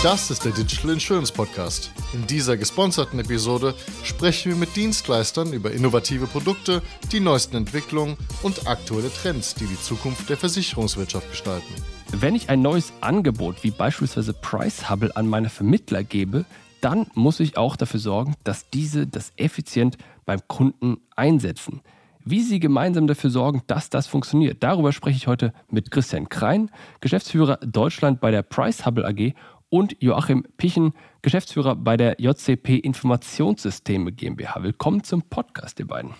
Das 0.00 0.30
ist 0.30 0.44
der 0.44 0.52
Digital 0.52 0.92
Insurance 0.92 1.32
Podcast. 1.32 1.90
In 2.12 2.24
dieser 2.24 2.56
gesponserten 2.56 3.18
Episode 3.18 3.74
sprechen 4.04 4.52
wir 4.52 4.56
mit 4.56 4.76
Dienstleistern 4.76 5.52
über 5.52 5.72
innovative 5.72 6.28
Produkte, 6.28 6.82
die 7.10 7.18
neuesten 7.18 7.56
Entwicklungen 7.56 8.16
und 8.44 8.68
aktuelle 8.68 9.12
Trends, 9.12 9.56
die 9.56 9.66
die 9.66 9.80
Zukunft 9.80 10.30
der 10.30 10.36
Versicherungswirtschaft 10.36 11.28
gestalten. 11.28 11.74
Wenn 12.12 12.36
ich 12.36 12.48
ein 12.48 12.62
neues 12.62 12.92
Angebot 13.00 13.64
wie 13.64 13.72
beispielsweise 13.72 14.34
Price 14.34 14.88
Hubble 14.88 15.16
an 15.16 15.26
meine 15.26 15.48
Vermittler 15.48 16.04
gebe, 16.04 16.44
dann 16.80 17.08
muss 17.14 17.40
ich 17.40 17.56
auch 17.56 17.74
dafür 17.74 17.98
sorgen, 17.98 18.36
dass 18.44 18.70
diese 18.70 19.08
das 19.08 19.32
effizient 19.34 19.98
beim 20.24 20.38
Kunden 20.46 20.98
einsetzen. 21.16 21.80
Wie 22.24 22.42
sie 22.42 22.60
gemeinsam 22.60 23.06
dafür 23.06 23.30
sorgen, 23.30 23.62
dass 23.68 23.90
das 23.90 24.06
funktioniert, 24.06 24.62
darüber 24.62 24.92
spreche 24.92 25.16
ich 25.16 25.26
heute 25.26 25.52
mit 25.70 25.90
Christian 25.90 26.28
Krein, 26.28 26.70
Geschäftsführer 27.00 27.56
Deutschland 27.56 28.20
bei 28.20 28.30
der 28.30 28.42
Price 28.42 28.84
Hubble 28.84 29.06
AG 29.06 29.34
und 29.70 29.96
Joachim 30.00 30.44
Pichen, 30.56 30.92
Geschäftsführer 31.22 31.76
bei 31.76 31.96
der 31.96 32.16
JCP 32.18 32.78
Informationssysteme 32.78 34.12
GmbH. 34.12 34.62
Willkommen 34.62 35.04
zum 35.04 35.22
Podcast, 35.22 35.78
ihr 35.78 35.86
beiden. 35.86 36.12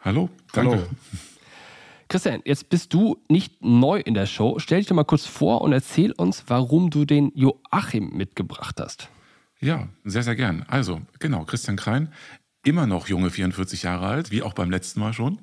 Hallo, 0.00 0.30
danke. 0.52 0.76
Hallo. 0.76 0.86
Christian, 2.08 2.42
jetzt 2.44 2.68
bist 2.68 2.92
du 2.92 3.18
nicht 3.28 3.62
neu 3.62 4.00
in 4.00 4.14
der 4.14 4.26
Show. 4.26 4.58
Stell 4.58 4.78
dich 4.78 4.88
doch 4.88 4.96
mal 4.96 5.04
kurz 5.04 5.26
vor 5.26 5.60
und 5.60 5.72
erzähl 5.72 6.10
uns, 6.12 6.44
warum 6.48 6.90
du 6.90 7.04
den 7.04 7.30
Joachim 7.36 8.10
mitgebracht 8.10 8.80
hast. 8.80 9.08
Ja, 9.60 9.88
sehr, 10.04 10.22
sehr 10.22 10.34
gern. 10.34 10.64
Also, 10.66 11.02
genau, 11.20 11.44
Christian 11.44 11.76
Krein, 11.76 12.12
immer 12.64 12.86
noch 12.86 13.06
junge 13.06 13.30
44 13.30 13.84
Jahre 13.84 14.06
alt, 14.06 14.32
wie 14.32 14.42
auch 14.42 14.54
beim 14.54 14.70
letzten 14.70 15.00
Mal 15.00 15.12
schon, 15.12 15.38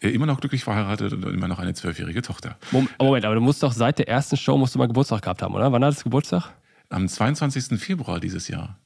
äh, 0.00 0.10
immer 0.10 0.26
noch 0.26 0.40
glücklich 0.40 0.62
verheiratet 0.62 1.12
und 1.12 1.24
immer 1.24 1.48
noch 1.48 1.58
eine 1.58 1.74
zwölfjährige 1.74 2.22
Tochter. 2.22 2.56
Moment, 2.70 3.24
aber 3.24 3.34
du 3.34 3.40
musst 3.40 3.62
doch 3.62 3.72
seit 3.72 3.98
der 3.98 4.08
ersten 4.08 4.36
Show 4.36 4.56
musst 4.56 4.74
du 4.74 4.78
mal 4.78 4.86
Geburtstag 4.86 5.22
gehabt 5.22 5.42
haben, 5.42 5.54
oder? 5.54 5.72
Wann 5.72 5.84
hattest 5.84 6.02
du 6.02 6.04
Geburtstag? 6.04 6.52
Am 6.92 7.08
22. 7.08 7.80
Februar 7.80 8.20
dieses 8.20 8.48
Jahr. 8.48 8.78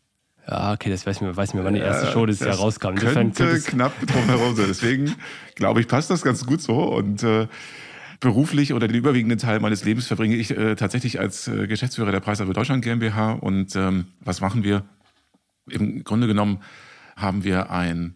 Ja, 0.49 0.73
okay, 0.73 0.91
das 0.91 1.05
weiß 1.07 1.17
ich 1.17 1.23
mir, 1.23 1.37
weiß 1.37 1.51
ich 1.51 1.55
mir 1.55 1.65
wann 1.65 1.75
die 1.75 1.81
erste 1.81 2.13
Show 2.13 2.25
dieses 2.25 2.47
Jahr 2.47 2.55
rauskam. 2.55 2.95
Könnte 2.95 3.61
knapp 3.61 3.93
drum 4.07 4.25
herum 4.27 4.55
sein. 4.55 4.67
Deswegen 4.69 5.17
glaube 5.57 5.81
ich, 5.81 5.89
passt 5.89 6.09
das 6.11 6.23
ganz 6.23 6.47
gut 6.47 6.63
so 6.63 6.85
und 6.95 7.25
äh, 7.25 7.49
beruflich 8.21 8.73
oder 8.73 8.87
den 8.87 8.97
überwiegenden 8.97 9.39
Teil 9.39 9.59
meines 9.59 9.85
Lebens 9.85 10.07
verbringe 10.07 10.37
ich 10.37 10.57
äh, 10.57 10.77
tatsächlich 10.77 11.19
als 11.19 11.49
äh, 11.49 11.67
Geschäftsführer 11.67 12.13
der 12.13 12.21
Preishabe 12.21 12.53
Deutschland 12.53 12.85
GmbH. 12.85 13.33
Und 13.33 13.75
ähm, 13.75 14.07
was 14.21 14.41
machen 14.41 14.63
wir? 14.63 14.85
Im 15.69 16.05
Grunde 16.05 16.29
genommen 16.29 16.61
haben 17.17 17.43
wir 17.43 17.71
einen 17.71 18.15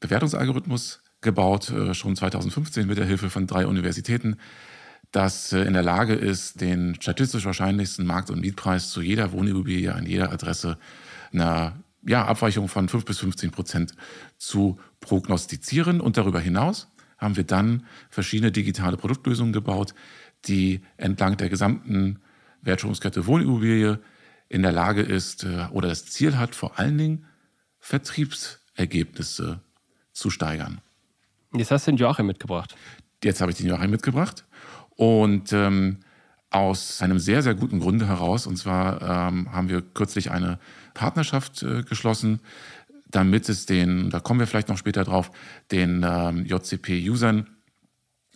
Bewertungsalgorithmus 0.00 1.02
gebaut, 1.22 1.70
äh, 1.70 1.94
schon 1.94 2.16
2015 2.16 2.86
mit 2.86 2.98
der 2.98 3.06
Hilfe 3.06 3.30
von 3.30 3.46
drei 3.46 3.66
Universitäten, 3.66 4.36
das 5.12 5.52
äh, 5.52 5.60
in 5.60 5.74
der 5.74 5.82
Lage 5.82 6.14
ist, 6.14 6.60
den 6.60 6.96
statistisch 7.00 7.44
wahrscheinlichsten 7.44 8.04
Markt- 8.04 8.30
und 8.30 8.40
Mietpreis 8.40 8.90
zu 8.90 9.00
jeder 9.00 9.32
Wohnimmobilie 9.32 9.94
an 9.94 10.06
jeder 10.06 10.32
Adresse 10.32 10.78
einer 11.32 11.76
ja, 12.04 12.24
Abweichung 12.26 12.68
von 12.68 12.88
5 12.88 13.04
bis 13.04 13.18
15 13.20 13.50
Prozent 13.52 13.94
zu 14.36 14.80
prognostizieren. 15.00 16.00
Und 16.00 16.16
darüber 16.16 16.40
hinaus 16.40 16.88
haben 17.18 17.36
wir 17.36 17.44
dann 17.44 17.86
verschiedene 18.10 18.50
digitale 18.50 18.96
Produktlösungen 18.96 19.52
gebaut, 19.52 19.94
die 20.46 20.80
entlang 20.96 21.36
der 21.36 21.48
gesamten 21.48 22.18
Wertschöpfungskette 22.62 23.26
Wohnimmobilie 23.26 24.00
in 24.48 24.62
der 24.62 24.72
Lage 24.72 25.02
ist 25.02 25.44
äh, 25.44 25.66
oder 25.70 25.88
das 25.88 26.06
Ziel 26.06 26.36
hat, 26.36 26.54
vor 26.54 26.78
allen 26.78 26.98
Dingen 26.98 27.26
Vertriebsergebnisse 27.78 29.60
zu 30.12 30.30
steigern. 30.30 30.80
Jetzt 31.54 31.70
hast 31.70 31.86
du 31.86 31.92
den 31.92 31.98
Joachim 31.98 32.26
mitgebracht. 32.26 32.74
Jetzt 33.22 33.40
habe 33.40 33.52
ich 33.52 33.58
den 33.58 33.68
Joachim 33.68 33.90
mitgebracht. 33.90 34.44
Und 34.96 35.52
ähm, 35.52 35.98
aus 36.50 37.00
einem 37.00 37.18
sehr, 37.18 37.42
sehr 37.42 37.54
guten 37.54 37.80
Grunde 37.80 38.06
heraus. 38.06 38.46
Und 38.46 38.56
zwar 38.56 39.00
ähm, 39.02 39.52
haben 39.52 39.68
wir 39.68 39.82
kürzlich 39.82 40.30
eine 40.30 40.58
Partnerschaft 40.94 41.62
äh, 41.62 41.82
geschlossen, 41.82 42.40
damit 43.10 43.48
es 43.48 43.66
den, 43.66 44.10
da 44.10 44.20
kommen 44.20 44.40
wir 44.40 44.46
vielleicht 44.46 44.68
noch 44.68 44.78
später 44.78 45.04
drauf, 45.04 45.30
den 45.70 46.04
ähm, 46.06 46.44
JCP-Usern 46.46 47.46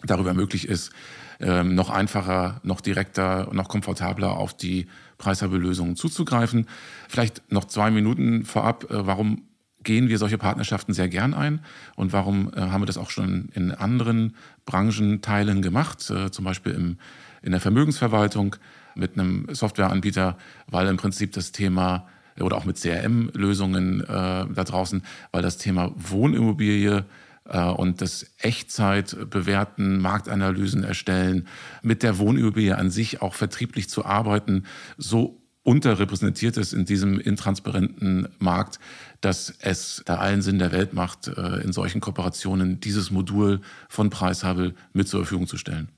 darüber 0.05 0.35
möglich 0.35 0.69
ist, 0.69 0.93
ähm, 1.41 1.75
noch 1.75 1.91
einfacher, 1.91 2.61
noch 2.63 2.81
direkter, 2.81 3.49
noch 3.53 3.69
komfortabler 3.69 4.37
auf 4.37 4.57
die 4.57 4.87
Preishabe-Lösungen 5.19 5.97
zuzugreifen. 5.97 6.67
Vielleicht 7.09 7.51
noch 7.51 7.65
zwei 7.67 7.91
Minuten 7.91 8.45
vorab, 8.45 8.85
äh, 8.91 9.07
warum 9.07 9.43
gehen 9.83 10.09
wir 10.09 10.19
solche 10.19 10.39
Partnerschaften 10.39 10.95
sehr 10.95 11.09
gern 11.09 11.33
ein 11.33 11.61
und 11.95 12.13
warum 12.13 12.53
äh, 12.55 12.61
haben 12.61 12.83
wir 12.83 12.87
das 12.87 12.99
auch 12.99 13.11
schon 13.11 13.51
in 13.55 13.71
anderen 13.71 14.35
Branchenteilen 14.67 15.63
gemacht, 15.63 16.11
äh, 16.11 16.31
zum 16.31 16.45
Beispiel 16.45 16.73
im, 16.75 16.99
in 17.43 17.53
der 17.53 17.61
Vermögensverwaltung 17.61 18.57
mit 18.95 19.15
einem 19.15 19.47
Softwareanbieter, 19.51 20.37
weil 20.67 20.89
im 20.89 20.97
Prinzip 20.97 21.33
das 21.33 21.53
Thema 21.53 22.07
oder 22.41 22.57
auch 22.57 22.65
mit 22.65 22.77
CRM-Lösungen 22.77 24.03
äh, 24.03 24.07
da 24.07 24.47
draußen, 24.47 25.03
weil 25.33 25.43
das 25.43 25.57
Thema 25.57 25.93
Wohnimmobilie 25.97 27.07
äh, 27.49 27.65
und 27.65 28.03
das 28.03 28.27
Echtzeit 28.39 29.31
bewerten, 29.31 30.01
Marktanalysen 30.01 30.85
erstellen, 30.85 31.49
mit 31.83 32.03
der 32.03 32.19
Wohnimmobilie 32.19 32.77
an 32.77 32.91
sich 32.91 33.23
auch 33.23 33.35
vertrieblich 33.35 33.89
zu 33.89 34.05
arbeiten, 34.05 34.65
so 34.99 35.41
unterrepräsentiert 35.67 36.57
ist 36.57 36.73
in 36.73 36.85
diesem 36.85 37.19
intransparenten 37.19 38.29
Markt, 38.39 38.79
dass 39.21 39.53
es 39.61 40.03
da 40.07 40.17
allen 40.17 40.41
Sinn 40.41 40.61
der 40.61 40.71
Welt 40.71 40.95
macht, 40.95 41.27
äh, 41.27 41.61
in 41.63 41.73
solchen 41.73 42.01
Kooperationen 42.01 42.79
dieses 42.79 43.11
Modul 43.11 43.61
von 43.89 44.09
Preishabel 44.09 44.75
mit 44.93 45.09
zur 45.09 45.21
Verfügung 45.21 45.49
zu 45.49 45.57
stellen. 45.57 45.89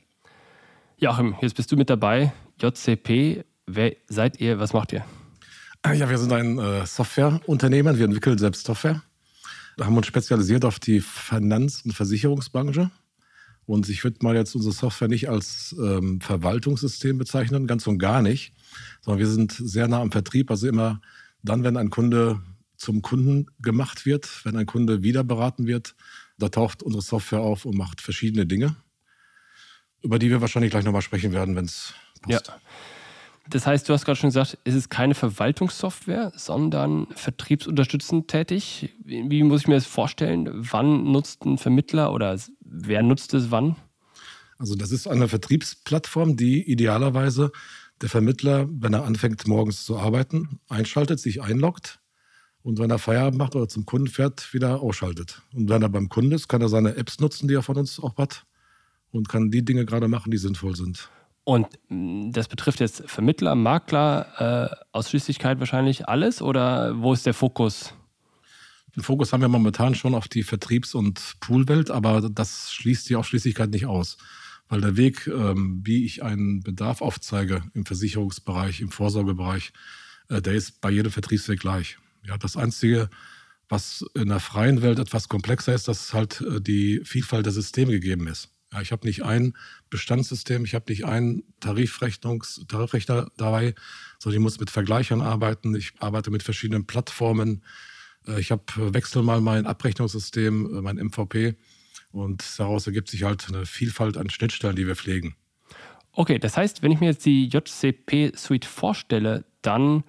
Joachim, 0.97 1.37
jetzt 1.43 1.55
bist 1.55 1.71
du 1.71 1.77
mit 1.77 1.91
dabei. 1.91 2.33
JCP, 2.61 3.45
wer 3.67 3.95
seid 4.09 4.41
ihr? 4.41 4.59
Was 4.59 4.73
macht 4.73 4.93
ihr? 4.93 5.05
Ja, 5.87 6.09
wir 6.09 6.19
sind 6.19 6.33
ein 6.33 6.59
äh, 6.59 6.87
Softwareunternehmen. 6.87 7.99
Wir 7.99 8.07
entwickeln 8.07 8.39
selbst 8.39 8.65
Software. 8.65 9.03
Wir 9.77 9.87
haben 9.87 9.97
uns 9.97 10.07
spezialisiert 10.07 10.65
auf 10.65 10.79
die 10.81 11.01
Finanz- 11.01 11.83
und 11.85 11.93
Versicherungsbranche. 11.93 12.91
Und 13.67 13.89
ich 13.91 14.03
würde 14.03 14.17
mal 14.23 14.35
jetzt 14.35 14.55
unsere 14.55 14.73
Software 14.73 15.09
nicht 15.09 15.29
als 15.29 15.77
ähm, 15.79 16.23
Verwaltungssystem 16.23 17.19
bezeichnen, 17.19 17.67
ganz 17.67 17.87
und 17.87 17.99
gar 17.99 18.23
nicht, 18.23 18.55
sondern 19.01 19.21
wir 19.21 19.27
sind 19.27 19.53
sehr 19.53 19.89
nah 19.89 20.01
am 20.01 20.13
Vertrieb. 20.13 20.51
Also 20.51 20.69
immer 20.69 21.01
dann, 21.43 21.65
wenn 21.65 21.77
ein 21.77 21.91
Kunde 21.91 22.41
zum 22.77 23.03
Kunden 23.03 23.47
gemacht 23.61 24.07
wird, 24.07 24.45
wenn 24.45 24.57
ein 24.57 24.67
Kunde 24.67 25.03
wieder 25.03 25.25
beraten 25.25 25.67
wird, 25.67 25.95
da 26.39 26.49
taucht 26.49 26.83
unsere 26.83 27.03
Software 27.03 27.41
auf 27.41 27.65
und 27.65 27.77
macht 27.77 28.01
verschiedene 28.01 28.47
Dinge, 28.47 28.77
über 30.03 30.19
die 30.19 30.31
wir 30.31 30.41
wahrscheinlich 30.41 30.71
gleich 30.71 30.85
nochmal 30.85 31.03
sprechen 31.03 31.33
werden, 31.33 31.57
wenn 31.57 31.65
es 31.65 31.95
passt. 32.23 32.49
Ja. 32.49 32.55
Das 33.51 33.67
heißt, 33.67 33.89
du 33.89 33.95
hast 33.95 34.05
gerade 34.05 34.19
schon 34.19 34.29
gesagt, 34.29 34.59
es 34.65 34.75
ist 34.75 34.91
keine 34.91 35.15
Verwaltungssoftware, 35.15 36.33
sondern 36.37 37.07
vertriebsunterstützend 37.15 38.29
tätig. 38.29 38.95
Wie 39.05 39.43
muss 39.43 39.63
ich 39.63 39.69
mir 39.69 39.77
das 39.77 39.87
vorstellen? 39.87 40.51
Wann 40.53 41.05
nutzt 41.05 41.45
ein 41.47 41.57
Vermittler 41.57 42.13
oder 42.13 42.39
wer 42.61 43.03
nutzt 43.03 43.33
es 43.33 43.51
wann? 43.51 43.77
Also 44.59 44.75
das 44.75 44.91
ist 44.91 45.07
eine 45.07 45.29
Vertriebsplattform, 45.29 46.37
die 46.37 46.71
idealerweise 46.71 47.53
der 48.01 48.09
Vermittler, 48.09 48.69
wenn 48.71 48.95
er 48.95 49.05
anfängt 49.05 49.47
morgens 49.47 49.85
zu 49.85 49.99
arbeiten, 49.99 50.61
einschaltet, 50.69 51.21
sich 51.21 51.43
einloggt 51.43 52.01
und 52.63 52.79
wenn 52.79 52.91
er 52.91 52.99
Feierabend 52.99 53.39
macht 53.39 53.57
oder 53.57 53.69
zum 53.69 53.87
Kunden 53.87 54.09
fährt, 54.09 54.53
wieder 54.53 54.81
ausschaltet. 54.81 55.43
Und 55.55 55.69
wenn 55.69 55.83
er 55.83 55.89
beim 55.89 56.09
Kunden 56.09 56.33
ist, 56.33 56.49
kann 56.49 56.61
er 56.61 56.69
seine 56.69 56.97
Apps 56.97 57.21
nutzen, 57.21 57.49
die 57.49 57.55
er 57.55 57.63
von 57.63 57.77
uns 57.77 58.01
auch 58.01 58.17
hat 58.17 58.45
und 59.11 59.29
kann 59.29 59.51
die 59.51 59.65
Dinge 59.65 59.85
gerade 59.85 60.09
machen, 60.09 60.31
die 60.31 60.39
sinnvoll 60.39 60.77
sind. 60.77 61.09
Und 61.45 61.67
mm, 61.89 62.31
das 62.33 62.47
betrifft 62.49 62.81
jetzt 62.81 63.05
Vermittler, 63.07 63.55
Makler, 63.55 64.73
äh, 64.73 64.77
Ausschließlichkeit 64.93 65.59
wahrscheinlich 65.61 66.09
alles 66.09 66.43
oder 66.43 67.01
wo 67.01 67.13
ist 67.13 67.25
der 67.25 67.35
Fokus? 67.35 67.95
Den 68.95 69.03
Fokus 69.03 69.33
haben 69.33 69.41
wir 69.41 69.49
momentan 69.49 69.95
schon 69.95 70.15
auf 70.15 70.29
die 70.29 70.43
Vertriebs- 70.43 70.95
und 70.95 71.37
Poolwelt, 71.41 71.91
aber 71.91 72.29
das 72.29 72.73
schließt 72.73 73.09
die 73.09 73.17
Ausschließlichkeit 73.17 73.71
nicht 73.71 73.87
aus. 73.87 74.19
Weil 74.69 74.81
der 74.81 74.97
Weg, 74.97 75.27
ähm, 75.27 75.81
wie 75.85 76.05
ich 76.05 76.23
einen 76.23 76.61
Bedarf 76.61 77.01
aufzeige 77.01 77.63
im 77.75 77.87
Versicherungsbereich, 77.87 78.81
im 78.81 78.91
Vorsorgebereich, 78.91 79.73
äh, 80.29 80.43
der 80.43 80.55
ist 80.55 80.81
bei 80.81 80.91
jedem 80.91 81.11
Vertriebsweg 81.11 81.61
gleich. 81.61 81.99
Ja, 82.27 82.37
das 82.37 82.57
Einzige, 82.57 83.09
was 83.69 84.05
in 84.15 84.29
der 84.29 84.41
freien 84.41 84.83
Welt 84.83 84.99
etwas 84.99 85.29
komplexer 85.29 85.75
ist, 85.75 85.89
dass 85.89 86.13
halt 86.13 86.41
äh, 86.41 86.61
die 86.61 87.01
Vielfalt 87.05 87.47
der 87.47 87.53
Systeme 87.53 87.93
gegeben 87.93 88.27
ist. 88.27 88.51
Ja, 88.73 88.83
ich 88.83 88.93
habe 88.93 89.07
nicht 89.07 89.23
ein 89.25 89.55
Bestandssystem, 89.89 90.65
ich 90.65 90.75
habe 90.75 90.91
nicht 90.91 91.07
einen 91.07 91.43
Tarifrechnungs 91.61 92.67
Tarifrechner 92.69 93.31
dabei, 93.39 93.75
sondern 94.19 94.41
ich 94.41 94.43
muss 94.43 94.61
mit 94.61 94.71
Vergleichern 94.71 95.23
arbeiten. 95.23 95.75
Ich 95.75 95.93
arbeite 96.01 96.31
mit 96.31 96.43
verschiedenen 96.43 96.87
Plattformen. 96.87 97.63
Äh, 98.27 98.41
ich 98.41 98.51
habe 98.51 98.65
wechsel 98.93 99.23
mal 99.23 99.41
mein 99.41 99.67
Abrechnungssystem, 99.67 100.83
mein 100.83 100.97
MVP. 100.97 101.55
Und 102.11 102.45
daraus 102.59 102.87
ergibt 102.87 103.09
sich 103.09 103.23
halt 103.25 103.47
eine 103.49 103.67
Vielfalt 103.67 104.17
an 104.17 104.31
Schnittstellen, 104.31 104.77
die 104.77 104.87
wir 104.87 104.97
pflegen. 104.97 105.37
Okay, 106.13 106.39
das 106.39 106.57
heißt, 106.57 106.83
wenn 106.83 106.91
ich 106.91 107.01
mir 107.01 107.07
jetzt 107.07 107.25
die 107.27 107.49
JCP-Suite 107.49 108.65
vorstelle, 108.65 109.45
dann 109.63 110.05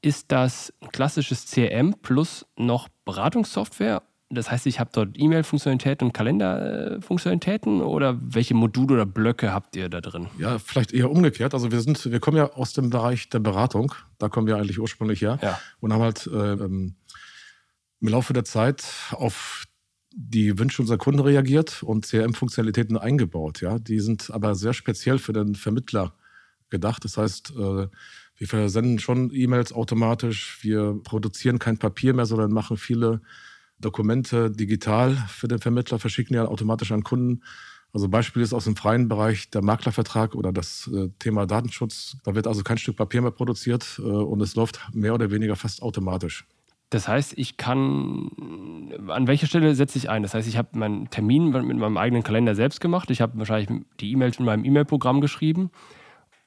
ist 0.00 0.32
das 0.32 0.72
ein 0.80 0.90
klassisches 0.90 1.46
CRM 1.50 1.94
plus 2.02 2.44
noch 2.56 2.88
Beratungssoftware 3.04 4.02
Das 4.30 4.50
heißt, 4.50 4.66
ich 4.66 4.80
habe 4.80 4.90
dort 4.92 5.10
E-Mail-Funktionalitäten 5.16 6.06
und 6.08 6.12
Kalender-Funktionalitäten 6.14 7.80
oder 7.82 8.16
welche 8.20 8.54
Module 8.54 8.94
oder 8.94 9.06
Blöcke 9.06 9.52
habt 9.52 9.76
ihr 9.76 9.88
da 9.88 10.00
drin? 10.00 10.28
Ja, 10.38 10.58
vielleicht 10.58 10.92
eher 10.92 11.10
umgekehrt. 11.10 11.54
Also 11.54 11.70
wir 11.70 11.80
sind, 11.80 12.10
wir 12.10 12.18
kommen 12.18 12.36
ja 12.38 12.50
aus 12.52 12.72
dem 12.72 12.90
Bereich 12.90 13.28
der 13.28 13.38
Beratung. 13.40 13.94
Da 14.18 14.28
kommen 14.28 14.46
wir 14.46 14.56
eigentlich 14.56 14.80
ursprünglich 14.80 15.20
her 15.20 15.38
Ja. 15.42 15.60
und 15.80 15.92
haben 15.92 16.02
halt 16.02 16.26
äh, 16.26 16.52
im 16.54 16.94
Laufe 18.00 18.32
der 18.32 18.44
Zeit 18.44 18.84
auf 19.12 19.64
die 20.14 20.58
Wünsche 20.58 20.82
unserer 20.82 20.98
Kunden 20.98 21.20
reagiert 21.20 21.82
und 21.82 22.06
CRM-Funktionalitäten 22.06 22.96
eingebaut. 22.96 23.60
Ja, 23.60 23.78
die 23.78 24.00
sind 24.00 24.30
aber 24.30 24.54
sehr 24.54 24.72
speziell 24.72 25.18
für 25.18 25.32
den 25.32 25.54
Vermittler 25.54 26.14
gedacht. 26.70 27.04
Das 27.04 27.16
heißt, 27.16 27.52
äh, 27.56 27.86
wir 28.36 28.48
versenden 28.48 28.98
schon 28.98 29.30
E-Mails 29.32 29.72
automatisch. 29.72 30.58
Wir 30.62 30.98
produzieren 31.04 31.58
kein 31.58 31.78
Papier 31.78 32.14
mehr, 32.14 32.26
sondern 32.26 32.52
machen 32.52 32.76
viele 32.76 33.20
Dokumente 33.78 34.50
digital 34.50 35.16
für 35.28 35.48
den 35.48 35.58
Vermittler, 35.58 35.98
verschicken 35.98 36.34
ja 36.34 36.46
automatisch 36.46 36.92
an 36.92 37.02
Kunden. 37.02 37.42
Also 37.92 38.08
Beispiel 38.08 38.42
ist 38.42 38.54
aus 38.54 38.64
dem 38.64 38.76
freien 38.76 39.08
Bereich 39.08 39.50
der 39.50 39.62
Maklervertrag 39.62 40.34
oder 40.34 40.50
das 40.52 40.90
äh, 40.94 41.08
Thema 41.18 41.46
Datenschutz. 41.46 42.16
Da 42.24 42.34
wird 42.34 42.46
also 42.46 42.62
kein 42.62 42.78
Stück 42.78 42.96
Papier 42.96 43.20
mehr 43.20 43.32
produziert 43.32 43.98
äh, 43.98 44.02
und 44.02 44.40
es 44.40 44.54
läuft 44.54 44.80
mehr 44.94 45.14
oder 45.14 45.30
weniger 45.30 45.56
fast 45.56 45.82
automatisch. 45.82 46.46
Das 46.92 47.08
heißt, 47.08 47.38
ich 47.38 47.56
kann, 47.56 48.28
an 49.08 49.26
welcher 49.26 49.46
Stelle 49.46 49.74
setze 49.74 49.96
ich 49.96 50.10
ein? 50.10 50.22
Das 50.22 50.34
heißt, 50.34 50.46
ich 50.46 50.58
habe 50.58 50.78
meinen 50.78 51.08
Termin 51.08 51.48
mit 51.48 51.78
meinem 51.78 51.96
eigenen 51.96 52.22
Kalender 52.22 52.54
selbst 52.54 52.82
gemacht. 52.82 53.10
Ich 53.10 53.22
habe 53.22 53.38
wahrscheinlich 53.38 53.70
die 53.98 54.12
E-Mails 54.12 54.38
in 54.38 54.44
meinem 54.44 54.62
E-Mail-Programm 54.62 55.22
geschrieben. 55.22 55.70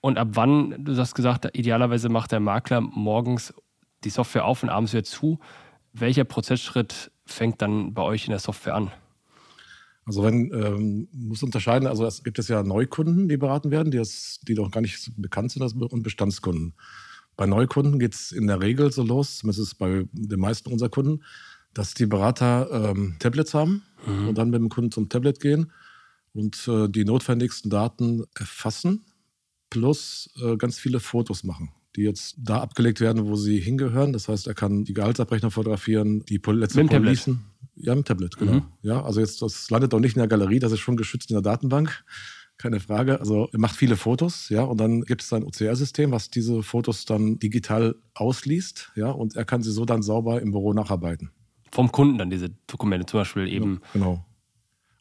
Und 0.01 0.19
ab 0.19 0.27
wann, 0.33 0.85
du 0.85 0.95
hast 0.97 1.15
gesagt, 1.15 1.49
idealerweise 1.57 2.09
macht 2.09 2.31
der 2.31 2.41
Makler 2.41 2.79
morgens 2.79 3.55
die 4.03 4.11
Software 4.11 4.45
auf 4.45 4.61
und 4.61 4.69
abends 4.69 4.93
wieder 4.93 5.03
zu. 5.03 5.39
Welcher 5.93 6.25
Prozessschritt 6.25 7.09
fängt 7.25 7.63
dann 7.63 7.95
bei 7.95 8.03
euch 8.03 8.25
in 8.25 8.29
der 8.29 8.39
Software 8.39 8.75
an? 8.75 8.91
Also 10.05 10.21
wenn, 10.21 10.51
ähm, 10.53 11.07
muss 11.11 11.41
unterscheiden, 11.41 11.87
also 11.87 12.05
es 12.05 12.23
gibt 12.23 12.37
es 12.37 12.49
ja 12.49 12.61
Neukunden, 12.61 13.27
die 13.27 13.37
beraten 13.37 13.71
werden, 13.71 13.89
die, 13.89 13.97
das, 13.97 14.39
die 14.47 14.53
doch 14.53 14.69
gar 14.69 14.81
nicht 14.81 15.11
bekannt 15.17 15.49
sind, 15.49 15.63
und 15.63 16.03
Bestandskunden. 16.03 16.75
Bei 17.35 17.45
Neukunden 17.45 17.99
geht 17.99 18.15
es 18.15 18.31
in 18.31 18.47
der 18.47 18.61
Regel 18.61 18.91
so 18.91 19.03
los, 19.03 19.37
zumindest 19.39 19.77
bei 19.77 20.05
den 20.11 20.39
meisten 20.39 20.71
unserer 20.71 20.89
Kunden, 20.89 21.23
dass 21.73 21.93
die 21.93 22.05
Berater 22.05 22.69
ähm, 22.71 23.17
Tablets 23.19 23.53
haben 23.53 23.83
und 24.05 24.37
dann 24.37 24.49
mit 24.49 24.59
dem 24.59 24.69
Kunden 24.69 24.91
zum 24.91 25.09
Tablet 25.09 25.39
gehen 25.39 25.71
und 26.33 26.67
äh, 26.67 26.87
die 26.87 27.05
notwendigsten 27.05 27.69
Daten 27.69 28.23
erfassen, 28.37 29.05
plus 29.69 30.29
äh, 30.41 30.57
ganz 30.57 30.77
viele 30.77 30.99
Fotos 30.99 31.43
machen, 31.43 31.71
die 31.95 32.03
jetzt 32.03 32.35
da 32.37 32.61
abgelegt 32.61 32.99
werden, 32.99 33.25
wo 33.25 33.35
sie 33.35 33.59
hingehören. 33.59 34.13
Das 34.13 34.27
heißt, 34.27 34.47
er 34.47 34.53
kann 34.53 34.83
die 34.83 34.93
Gehaltsabrechnung 34.93 35.51
fotografieren, 35.51 36.23
die 36.25 36.39
Pol 36.39 36.57
letzte 36.57 36.77
Mit 36.77 36.91
dem 36.91 36.97
Tablet? 36.97 37.23
Policen. 37.23 37.45
Ja, 37.75 37.95
mit 37.95 38.05
dem 38.05 38.07
Tablet, 38.07 38.37
genau. 38.37 38.53
Mhm. 38.53 38.65
Ja, 38.83 39.03
also 39.03 39.19
jetzt, 39.19 39.41
das 39.41 39.69
landet 39.69 39.91
doch 39.91 39.99
nicht 39.99 40.15
in 40.15 40.19
der 40.19 40.27
Galerie, 40.27 40.59
das 40.59 40.71
ist 40.71 40.79
schon 40.79 40.97
geschützt 40.97 41.29
in 41.29 41.35
der 41.35 41.41
Datenbank. 41.41 42.05
Keine 42.57 42.79
Frage. 42.79 43.19
Also 43.19 43.49
er 43.51 43.59
macht 43.59 43.75
viele 43.75 43.97
Fotos, 43.97 44.49
ja, 44.49 44.63
und 44.63 44.79
dann 44.79 45.01
gibt 45.01 45.21
es 45.21 45.33
ein 45.33 45.43
OCR-System, 45.43 46.11
was 46.11 46.29
diese 46.29 46.63
Fotos 46.63 47.05
dann 47.05 47.37
digital 47.37 47.95
ausliest, 48.13 48.91
ja, 48.95 49.09
und 49.09 49.35
er 49.35 49.43
kann 49.43 49.61
sie 49.61 49.71
so 49.71 49.83
dann 49.83 50.01
sauber 50.01 50.41
im 50.41 50.51
Büro 50.51 50.73
nacharbeiten. 50.73 51.31
Vom 51.71 51.91
Kunden 51.91 52.17
dann 52.17 52.29
diese 52.29 52.49
Dokumente, 52.67 53.05
zum 53.05 53.19
Beispiel 53.19 53.47
eben. 53.49 53.81
Genau. 53.91 54.25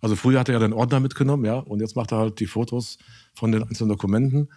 Also 0.01 0.17
früher 0.17 0.41
hat 0.41 0.49
er 0.49 0.55
ja 0.55 0.59
den 0.59 0.73
Ordner 0.73 0.99
mitgenommen, 0.99 1.45
ja, 1.45 1.59
und 1.59 1.81
jetzt 1.81 1.95
macht 1.95 2.13
er 2.13 2.19
halt 2.19 2.41
die 2.41 2.47
Fotos 2.47 2.99
von 3.35 3.53
den 3.53 3.63
einzelnen 3.63 3.91
Dokumenten 3.91 4.49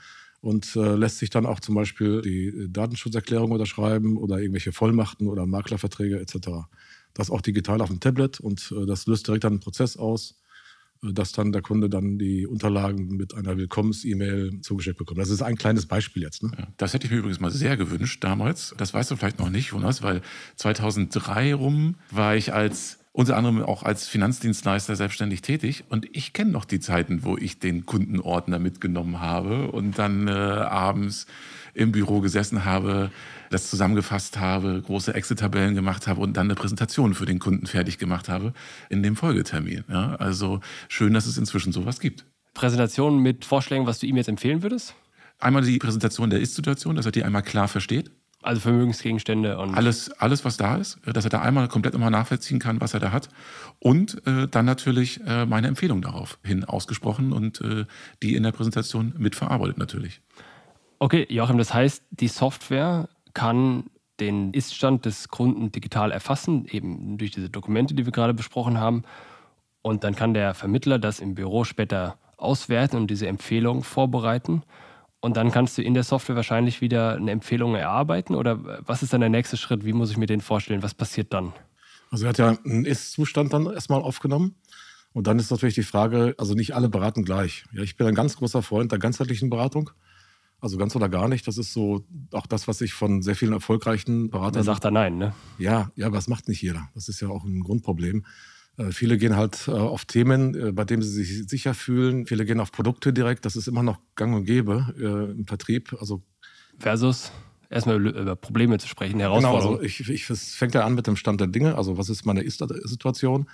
und 0.42 0.76
äh, 0.76 0.96
lässt 0.96 1.20
sich 1.20 1.30
dann 1.30 1.46
auch 1.46 1.60
zum 1.60 1.76
Beispiel 1.76 2.22
die 2.22 2.48
äh, 2.48 2.68
Datenschutzerklärung 2.70 3.52
unterschreiben 3.52 4.18
oder 4.18 4.40
irgendwelche 4.40 4.72
Vollmachten 4.72 5.28
oder 5.28 5.46
Maklerverträge 5.46 6.20
etc. 6.20 6.68
Das 7.14 7.30
auch 7.30 7.42
digital 7.42 7.82
auf 7.82 7.90
dem 7.90 8.00
Tablet 8.00 8.40
und 8.40 8.74
äh, 8.76 8.86
das 8.86 9.06
löst 9.06 9.28
direkt 9.28 9.44
dann 9.44 9.54
einen 9.54 9.60
Prozess 9.60 9.98
aus, 9.98 10.36
dass 11.02 11.32
dann 11.32 11.52
der 11.52 11.62
Kunde 11.62 11.90
dann 11.90 12.18
die 12.18 12.48
Unterlagen 12.48 13.16
mit 13.16 13.34
einer 13.34 13.58
Willkommens-E-Mail 13.58 14.62
zugeschickt 14.62 14.98
bekommt. 14.98 15.20
Das 15.20 15.30
ist 15.30 15.42
ein 15.42 15.56
kleines 15.56 15.86
Beispiel 15.86 16.24
jetzt. 16.24 16.44
Ne? 16.44 16.52
Ja, 16.58 16.68
Das 16.78 16.94
hätte 16.94 17.06
ich 17.06 17.12
mir 17.12 17.18
übrigens 17.18 17.40
mal 17.40 17.52
sehr 17.52 17.78
gewünscht 17.78 18.24
damals. 18.24 18.74
Das 18.78 18.94
weißt 18.94 19.12
du 19.12 19.16
vielleicht 19.16 19.40
noch 19.40 19.50
nicht, 19.50 19.72
Jonas, 19.72 20.02
weil 20.02 20.22
2003 20.56 21.54
rum 21.54 21.96
war 22.12 22.36
ich 22.36 22.54
als 22.54 23.00
unter 23.18 23.36
anderem 23.36 23.64
auch 23.64 23.82
als 23.82 24.08
Finanzdienstleister 24.08 24.96
selbstständig 24.96 25.42
tätig 25.42 25.86
und 25.90 26.08
ich 26.16 26.34
kenne 26.34 26.52
noch 26.52 26.66
die 26.66 26.80
Zeiten, 26.80 27.24
wo 27.24 27.36
ich 27.36 27.58
den 27.58 27.88
Kundenordner 27.88 28.60
mitgenommen 28.60 29.20
habe 29.20 29.72
und 29.72 29.98
dann 29.98 30.28
äh, 30.28 30.32
abends 30.32 31.26
im 31.74 31.92
Büro 31.92 32.20
gesessen 32.22 32.64
habe, 32.64 33.10
das 33.50 33.72
zusammengefasst 33.72 34.38
habe, 34.38 34.84
große 34.86 35.16
Excel-Tabellen 35.16 35.74
gemacht 35.74 36.06
habe 36.06 36.22
und 36.22 36.38
dann 36.38 36.46
eine 36.46 36.54
Präsentation 36.54 37.16
für 37.16 37.26
den 37.26 37.40
Kunden 37.40 37.66
fertig 37.66 37.98
gemacht 37.98 38.30
habe 38.30 38.54
in 38.88 39.02
dem 39.02 39.16
Folgetermin. 39.16 39.84
Ja, 39.90 40.16
also 40.18 40.60
schön, 40.88 41.16
dass 41.16 41.26
es 41.26 41.40
inzwischen 41.40 41.72
sowas 41.72 42.00
gibt. 42.00 42.24
Präsentation 42.54 43.18
mit 43.18 43.46
Vorschlägen, 43.46 43.88
was 43.88 43.98
du 43.98 44.06
ihm 44.06 44.18
jetzt 44.18 44.30
empfehlen 44.30 44.62
würdest? 44.62 44.94
Einmal 45.40 45.64
die 45.64 45.80
Präsentation 45.80 46.30
der 46.30 46.40
Ist-Situation, 46.40 46.96
dass 46.96 47.08
er 47.08 47.12
die 47.12 47.24
einmal 47.24 47.42
klar 47.42 47.68
versteht. 47.68 48.12
Also 48.44 48.62
Vermögensgegenstände 48.62 49.58
und 49.58 49.74
Alles, 49.74 50.12
alles, 50.12 50.46
was 50.46 50.58
da 50.58 50.76
ist, 50.76 51.00
äh, 51.06 51.14
dass 51.14 51.26
er 51.26 51.30
da 51.30 51.42
einmal 51.42 51.68
komplett 51.68 51.94
nochmal 51.94 52.12
nachvollziehen 52.12 52.60
kann, 52.60 52.80
was 52.80 52.94
er 52.94 53.00
da 53.00 53.12
hat. 53.12 53.30
Und 53.80 54.26
äh, 54.28 54.48
dann 54.48 54.66
natürlich 54.66 55.20
äh, 55.26 55.46
meine 55.46 55.68
Empfehlung 55.68 56.02
darauf 56.02 56.38
hin 56.44 56.64
ausgesprochen 56.64 57.34
und 57.34 57.62
äh, 57.62 57.86
die 58.22 58.36
in 58.36 58.44
der 58.44 58.52
Präsentation 58.52 59.14
mitverarbeitet 59.18 59.78
natürlich. 59.78 60.22
Okay, 61.00 61.26
Joachim, 61.30 61.58
das 61.58 61.74
heißt, 61.74 62.04
die 62.12 62.28
Software 62.28 63.10
kann 63.34 63.86
den 64.20 64.54
Iststand 64.54 65.06
des 65.06 65.30
Kunden 65.30 65.72
digital 65.72 66.12
erfassen, 66.12 66.66
eben 66.66 67.18
durch 67.18 67.32
diese 67.32 67.50
Dokumente, 67.50 67.94
die 67.94 68.06
wir 68.06 68.12
gerade 68.12 68.34
besprochen 68.34 68.80
haben. 68.80 69.04
Und 69.82 70.04
dann 70.04 70.16
kann 70.16 70.34
der 70.34 70.54
Vermittler 70.54 71.00
das 71.00 71.20
im 71.20 71.36
Büro 71.36 71.64
später 71.64 72.18
auswerten 72.38 72.98
und 72.98 73.08
diese 73.12 73.28
Empfehlung 73.28 73.84
vorbereiten. 73.84 74.64
Und 75.28 75.36
dann 75.36 75.52
kannst 75.52 75.78
du 75.78 75.82
in 75.82 75.94
der 75.94 76.04
Software 76.04 76.38
wahrscheinlich 76.38 76.80
wieder 76.80 77.18
eine 77.18 77.32
Empfehlung 77.32 77.76
erarbeiten. 77.76 78.34
Oder 78.34 78.82
was 78.88 79.04
ist 79.04 79.12
dann 79.12 79.20
der 79.20 79.30
nächste 79.30 79.58
Schritt? 79.58 79.84
Wie 79.84 79.92
muss 79.92 80.10
ich 80.10 80.16
mir 80.16 80.26
den 80.26 80.40
vorstellen? 80.40 80.84
Was 80.84 80.94
passiert 80.94 81.34
dann? 81.34 81.52
Also 82.10 82.24
er 82.24 82.30
hat 82.30 82.38
ja 82.38 82.58
einen 82.64 82.86
Ist-Zustand 82.86 83.52
dann 83.52 83.66
erstmal 83.66 84.02
aufgenommen. 84.02 84.56
Und 85.12 85.28
dann 85.28 85.38
ist 85.38 85.52
natürlich 85.52 85.76
die 85.76 85.84
Frage, 85.84 86.34
also 86.38 86.54
nicht 86.54 86.76
alle 86.76 86.88
beraten 86.88 87.26
gleich. 87.26 87.66
Ja, 87.74 87.82
ich 87.82 87.98
bin 87.98 88.08
ein 88.08 88.16
ganz 88.16 88.38
großer 88.38 88.62
Freund 88.62 88.94
der 88.94 89.00
ganzheitlichen 89.00 89.50
Beratung. 89.50 89.90
Also 90.62 90.78
ganz 90.78 90.96
oder 90.96 91.10
gar 91.10 91.28
nicht. 91.28 91.46
Das 91.46 91.58
ist 91.58 91.74
so 91.74 92.06
auch 92.32 92.48
das, 92.48 92.70
was 92.70 92.80
ich 92.80 92.94
von 92.94 93.22
sehr 93.22 93.36
vielen 93.36 93.52
erfolgreichen 93.52 94.30
Beratern 94.30 94.64
sagt 94.64 94.86
da 94.86 94.92
nein, 94.92 95.18
ne? 95.18 95.34
Ja, 95.58 95.92
ja, 95.98 96.08
aber 96.08 96.16
das 96.16 96.30
macht 96.30 96.48
nicht 96.48 96.62
jeder. 96.62 96.88
Das 96.96 97.10
ist 97.10 97.20
ja 97.20 97.28
auch 97.28 97.44
ein 97.44 97.60
Grundproblem. 97.60 98.26
Äh, 98.78 98.92
viele 98.92 99.18
gehen 99.18 99.36
halt 99.36 99.68
äh, 99.68 99.72
auf 99.72 100.06
Themen, 100.06 100.56
äh, 100.56 100.72
bei 100.72 100.86
denen 100.86 101.02
sie 101.02 101.10
sich 101.24 101.50
sicher 101.50 101.74
fühlen. 101.74 102.26
Viele 102.28 102.46
gehen 102.46 102.60
auf 102.60 102.72
Produkte 102.72 103.12
direkt. 103.12 103.46
Das 103.46 103.56
ist 103.56 103.68
immer 103.68 103.84
noch 103.84 104.00
gang 104.16 104.36
und 104.36 104.46
gäbe 104.46 104.94
im 105.38 105.46
Vertrieb. 105.48 105.96
Also 106.00 106.22
Versus 106.80 107.32
erstmal 107.70 108.06
über 108.06 108.36
Probleme 108.36 108.78
zu 108.78 108.88
sprechen, 108.88 109.18
Genau, 109.18 109.32
Herausforderungen. 109.32 109.80
also 109.80 109.86
ich, 109.86 110.08
ich, 110.10 110.30
es 110.30 110.54
fängt 110.54 110.76
ja 110.76 110.86
an 110.86 110.94
mit 110.96 111.08
dem 111.08 111.16
Stand 111.16 111.42
der 111.42 111.48
Dinge. 111.48 111.76
Also 111.76 111.98
was 111.98 112.10
ist 112.10 112.26
meine 112.26 112.42
Ist-Situation? 112.42 113.50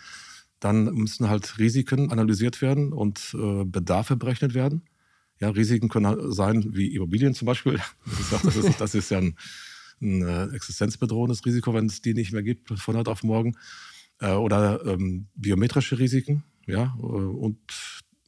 Dann 0.60 0.86
müssen 0.94 1.30
halt 1.30 1.58
Risiken 1.58 2.12
analysiert 2.12 2.62
werden 2.62 2.94
und 2.94 3.36
Bedarfe 3.66 4.16
berechnet 4.16 4.54
werden. 4.54 4.84
Ja, 5.40 5.50
Risiken 5.50 5.90
können 5.90 6.08
halt 6.08 6.20
sein 6.34 6.76
wie 6.76 6.94
Immobilien 6.96 7.34
zum 7.34 7.46
Beispiel. 7.48 7.80
Das 8.32 8.44
ist, 8.44 8.56
das 8.56 8.56
ist, 8.56 8.82
das 8.82 8.96
ist 8.96 9.10
ja 9.12 9.18
ein, 9.20 9.36
ein 10.02 10.54
existenzbedrohendes 10.54 11.46
Risiko, 11.46 11.74
wenn 11.74 11.86
es 11.88 12.02
die 12.02 12.14
nicht 12.14 12.34
mehr 12.34 12.44
gibt 12.44 12.70
von 12.80 12.96
heute 12.98 13.10
auf 13.12 13.24
morgen. 13.24 13.56
Äh, 14.24 14.32
oder 14.32 14.86
ähm, 14.86 15.28
biometrische 15.36 16.00
Risiken, 16.00 16.46
ja, 16.66 16.96
äh, 16.98 17.02
und 17.02 17.58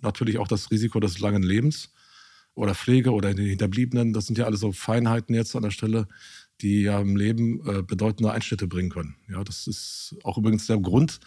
natürlich 0.02 0.38
auch 0.38 0.48
das 0.48 0.70
Risiko 0.70 1.00
des 1.00 1.20
langen 1.20 1.42
Lebens 1.42 1.94
oder 2.54 2.76
Pflege 2.76 3.12
oder 3.12 3.34
die 3.34 3.50
Hinterbliebenen. 3.50 4.12
Das 4.12 4.28
sind 4.28 4.38
ja 4.38 4.44
alle 4.46 4.58
so 4.58 4.74
Feinheiten 4.74 5.34
jetzt 5.34 5.56
an 5.56 5.64
der 5.64 5.72
Stelle, 5.72 6.08
die 6.60 6.82
ja 6.82 7.00
im 7.00 7.16
Leben 7.16 7.66
äh, 7.66 7.82
bedeutende 7.82 8.32
Einschnitte 8.34 8.68
bringen 8.68 8.90
können. 8.90 9.16
Ja, 9.30 9.42
das 9.46 9.68
ist 9.68 10.16
auch 10.24 10.38
übrigens 10.38 10.68
der 10.68 10.80
Grund, 10.80 11.22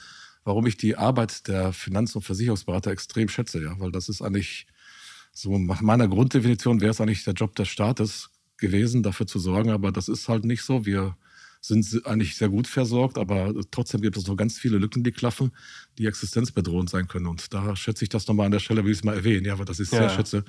warum 0.44 0.66
ich 0.66 0.76
die 0.76 0.96
Arbeit 0.96 1.48
der 1.48 1.72
Finanz- 1.72 2.14
und 2.14 2.22
Versicherungsberater 2.22 2.90
extrem 2.90 3.30
schätze, 3.30 3.62
ja, 3.62 3.74
weil 3.80 3.90
das 3.90 4.10
ist 4.10 4.20
eigentlich 4.20 4.66
so 5.32 5.56
nach 5.56 5.80
meiner 5.80 6.08
Grunddefinition 6.08 6.82
wäre 6.82 6.90
es 6.90 7.00
eigentlich 7.00 7.24
der 7.24 7.34
Job 7.34 7.56
des 7.56 7.68
Staates 7.68 8.28
gewesen, 8.58 9.02
dafür 9.02 9.26
zu 9.26 9.38
sorgen, 9.38 9.70
aber 9.70 9.92
das 9.92 10.08
ist 10.08 10.28
halt 10.28 10.44
nicht 10.44 10.62
so. 10.62 10.84
Wir 10.84 11.16
sind 11.60 12.06
eigentlich 12.06 12.36
sehr 12.36 12.48
gut 12.48 12.66
versorgt, 12.66 13.18
aber 13.18 13.52
trotzdem 13.70 14.00
gibt 14.00 14.16
es 14.16 14.26
noch 14.26 14.36
ganz 14.36 14.58
viele 14.58 14.78
Lücken, 14.78 15.02
die 15.02 15.12
klaffen, 15.12 15.52
die 15.98 16.06
existenzbedrohend 16.06 16.88
sein 16.88 17.08
können. 17.08 17.26
Und 17.26 17.52
da 17.52 17.74
schätze 17.76 18.04
ich 18.04 18.08
das 18.08 18.26
nochmal 18.28 18.46
an 18.46 18.52
der 18.52 18.60
Stelle, 18.60 18.84
will 18.84 18.92
ich 18.92 18.98
es 18.98 19.04
mal 19.04 19.14
erwähnen, 19.16 19.44
ja, 19.46 19.58
weil 19.58 19.64
das 19.64 19.80
ich 19.80 19.90
Ja. 19.90 19.98
sehr 19.98 20.08
schätze. 20.10 20.44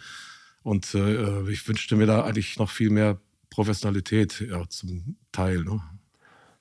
Und 0.62 0.94
äh, 0.94 1.50
ich 1.50 1.68
wünschte 1.68 1.96
mir 1.96 2.06
da 2.06 2.24
eigentlich 2.24 2.58
noch 2.60 2.70
viel 2.70 2.89
mehr 2.89 3.20
Professionalität 3.50 4.39
ja, 4.42 4.68
zum 4.70 5.16
Teil. 5.32 5.63
Ne? 5.63 5.82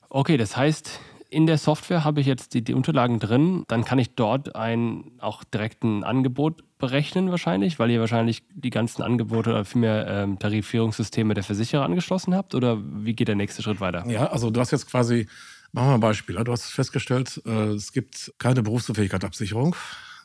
Okay, 0.09 0.37
das 0.37 0.57
heißt, 0.57 1.00
in 1.30 1.47
der 1.47 1.58
Software 1.58 2.04
habe 2.04 2.20
ich 2.20 2.26
jetzt 2.26 2.54
die, 2.54 2.62
die 2.62 2.75
Unterlagen 2.75 3.18
drin. 3.18 3.64
Dann 3.68 3.85
kann 3.85 3.99
ich 3.99 4.14
dort 4.14 4.56
ein 4.56 5.12
auch 5.18 5.44
direkt 5.44 5.85
ein 5.85 6.04
Angebot 6.04 6.64
berechnen 6.78 7.30
wahrscheinlich, 7.30 7.78
weil 7.78 7.90
ihr 7.90 8.00
wahrscheinlich 8.00 8.42
die 8.54 8.70
ganzen 8.70 9.02
Angebote 9.02 9.50
oder 9.50 9.64
vielmehr 9.64 10.06
ähm, 10.06 10.38
Tarifierungssysteme 10.38 11.35
der 11.35 11.44
Versicherer 11.44 11.85
angeschlossen 11.85 12.35
habt. 12.35 12.54
Oder 12.54 12.78
wie 13.04 13.14
geht 13.14 13.28
der 13.28 13.35
nächste 13.35 13.62
Schritt 13.62 13.80
weiter? 13.80 14.08
Ja, 14.08 14.26
also 14.26 14.50
du 14.50 14.61
hast 14.61 14.70
jetzt 14.70 14.90
quasi 14.90 15.26
Machen 15.73 15.88
wir 15.88 15.94
ein 15.94 16.00
Beispiel. 16.00 16.37
Du 16.37 16.52
hast 16.52 16.70
festgestellt, 16.70 17.42
äh, 17.44 17.73
es 17.73 17.92
gibt 17.92 18.32
keine 18.38 18.62
Berufsunfähigkeitsabsicherung. 18.62 19.76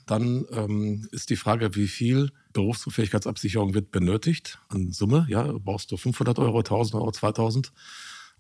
Dann 0.06 0.46
ähm, 0.52 1.08
ist 1.12 1.30
die 1.30 1.36
Frage, 1.36 1.76
wie 1.76 1.88
viel 1.88 2.32
Berufsunfähigkeitsabsicherung 2.54 3.74
wird 3.74 3.92
benötigt 3.92 4.60
an 4.70 4.92
Summe. 4.92 5.26
Ja, 5.30 5.52
brauchst 5.60 5.92
du 5.92 5.98
500 5.98 6.40
Euro, 6.40 6.60
1000 6.60 6.96
Euro, 6.96 7.12
2000? 7.12 7.72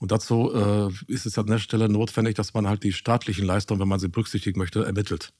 Und 0.04 0.12
dazu 0.12 0.52
äh, 0.54 0.90
ist 1.08 1.26
es 1.26 1.38
an 1.38 1.46
der 1.48 1.60
Stelle 1.60 1.88
notwendig, 1.88 2.36
dass 2.36 2.54
man 2.54 2.68
halt 2.68 2.84
die 2.84 2.92
staatlichen 2.92 3.46
Leistungen, 3.46 3.80
wenn 3.80 3.88
man 3.88 4.02
sie 4.02 4.10
berücksichtigen 4.10 4.60
möchte, 4.60 4.84
ermittelt. 4.84 5.32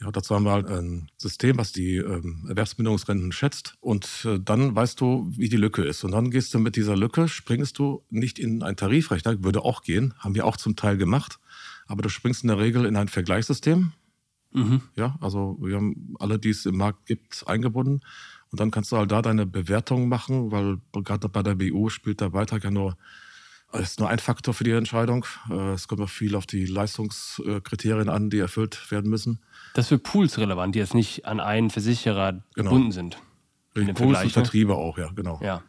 Ja, 0.00 0.10
dazu 0.10 0.34
haben 0.34 0.44
wir 0.44 0.52
halt 0.52 0.66
ein 0.66 1.10
System, 1.18 1.58
was 1.58 1.72
die 1.72 1.96
ähm, 1.96 2.46
Erwerbsminderungsrenten 2.48 3.32
schätzt. 3.32 3.74
Und 3.80 4.24
äh, 4.24 4.40
dann 4.40 4.74
weißt 4.74 4.98
du, 4.98 5.30
wie 5.36 5.50
die 5.50 5.58
Lücke 5.58 5.82
ist. 5.82 6.04
Und 6.04 6.12
dann 6.12 6.30
gehst 6.30 6.54
du 6.54 6.58
mit 6.58 6.74
dieser 6.76 6.96
Lücke, 6.96 7.28
springst 7.28 7.78
du 7.78 8.02
nicht 8.08 8.38
in 8.38 8.62
einen 8.62 8.78
Tarifrechner, 8.78 9.44
würde 9.44 9.62
auch 9.62 9.82
gehen, 9.82 10.14
haben 10.20 10.34
wir 10.34 10.46
auch 10.46 10.56
zum 10.56 10.74
Teil 10.74 10.96
gemacht. 10.96 11.38
Aber 11.86 12.00
du 12.00 12.08
springst 12.08 12.44
in 12.44 12.48
der 12.48 12.58
Regel 12.58 12.86
in 12.86 12.96
ein 12.96 13.08
Vergleichssystem. 13.08 13.92
Mhm. 14.52 14.80
Ja, 14.96 15.18
also 15.20 15.58
wir 15.60 15.76
haben 15.76 16.14
alle, 16.18 16.38
die 16.38 16.48
es 16.48 16.64
im 16.64 16.78
Markt 16.78 17.04
gibt, 17.04 17.46
eingebunden. 17.46 18.00
Und 18.50 18.58
dann 18.58 18.70
kannst 18.70 18.90
du 18.90 18.96
halt 18.96 19.12
da 19.12 19.20
deine 19.20 19.44
Bewertung 19.44 20.08
machen, 20.08 20.50
weil 20.50 20.78
gerade 21.04 21.28
bei 21.28 21.42
der 21.42 21.56
BU 21.56 21.90
spielt 21.90 22.22
der 22.22 22.30
Beitrag 22.30 22.64
ja 22.64 22.70
nur 22.70 22.96
das 23.72 23.82
ist 23.82 24.00
nur 24.00 24.08
ein 24.08 24.18
Faktor 24.18 24.54
für 24.54 24.64
die 24.64 24.70
Entscheidung. 24.70 25.26
Äh, 25.50 25.72
es 25.72 25.88
kommt 25.88 26.00
auch 26.00 26.08
viel 26.08 26.34
auf 26.34 26.46
die 26.46 26.66
Leistungskriterien 26.66 28.08
an, 28.08 28.30
die 28.30 28.38
erfüllt 28.38 28.90
werden 28.90 29.10
müssen. 29.10 29.40
Das 29.74 29.88
für 29.88 29.98
Pools 29.98 30.38
relevant, 30.38 30.74
die 30.74 30.78
jetzt 30.78 30.94
nicht 30.94 31.26
an 31.26 31.40
einen 31.40 31.70
Versicherer 31.70 32.42
genau. 32.54 32.70
gebunden 32.70 32.92
sind. 32.92 33.18
Pools 33.74 33.96
Vergleich, 33.96 34.22
und 34.22 34.26
ne? 34.26 34.32
Vertriebe 34.32 34.74
auch, 34.74 34.98
ja, 34.98 35.10
genau. 35.14 35.38
Ja. 35.42 35.62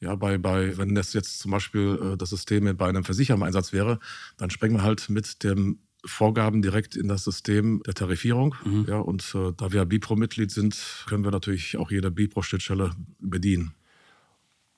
Ja, 0.00 0.16
bei, 0.16 0.38
bei, 0.38 0.76
wenn 0.76 0.94
das 0.94 1.12
jetzt 1.12 1.38
zum 1.38 1.50
Beispiel 1.50 2.12
äh, 2.12 2.16
das 2.16 2.30
System 2.30 2.76
bei 2.76 2.88
einem 2.88 3.04
Versicherer 3.04 3.36
im 3.36 3.42
Einsatz 3.42 3.72
wäre, 3.72 4.00
dann 4.36 4.50
sprengen 4.50 4.76
wir 4.76 4.82
halt 4.82 5.08
mit 5.08 5.44
den 5.44 5.78
Vorgaben 6.04 6.60
direkt 6.62 6.96
in 6.96 7.08
das 7.08 7.24
System 7.24 7.82
der 7.86 7.94
Tarifierung. 7.94 8.54
Mhm. 8.64 8.86
Ja, 8.88 8.98
und 8.98 9.34
äh, 9.34 9.52
da 9.56 9.72
wir 9.72 9.84
Bipro-Mitglied 9.84 10.50
sind, 10.50 10.76
können 11.06 11.24
wir 11.24 11.30
natürlich 11.30 11.78
auch 11.78 11.90
jede 11.90 12.10
Bipro-Schnittstelle 12.10 12.90
bedienen. 13.20 13.74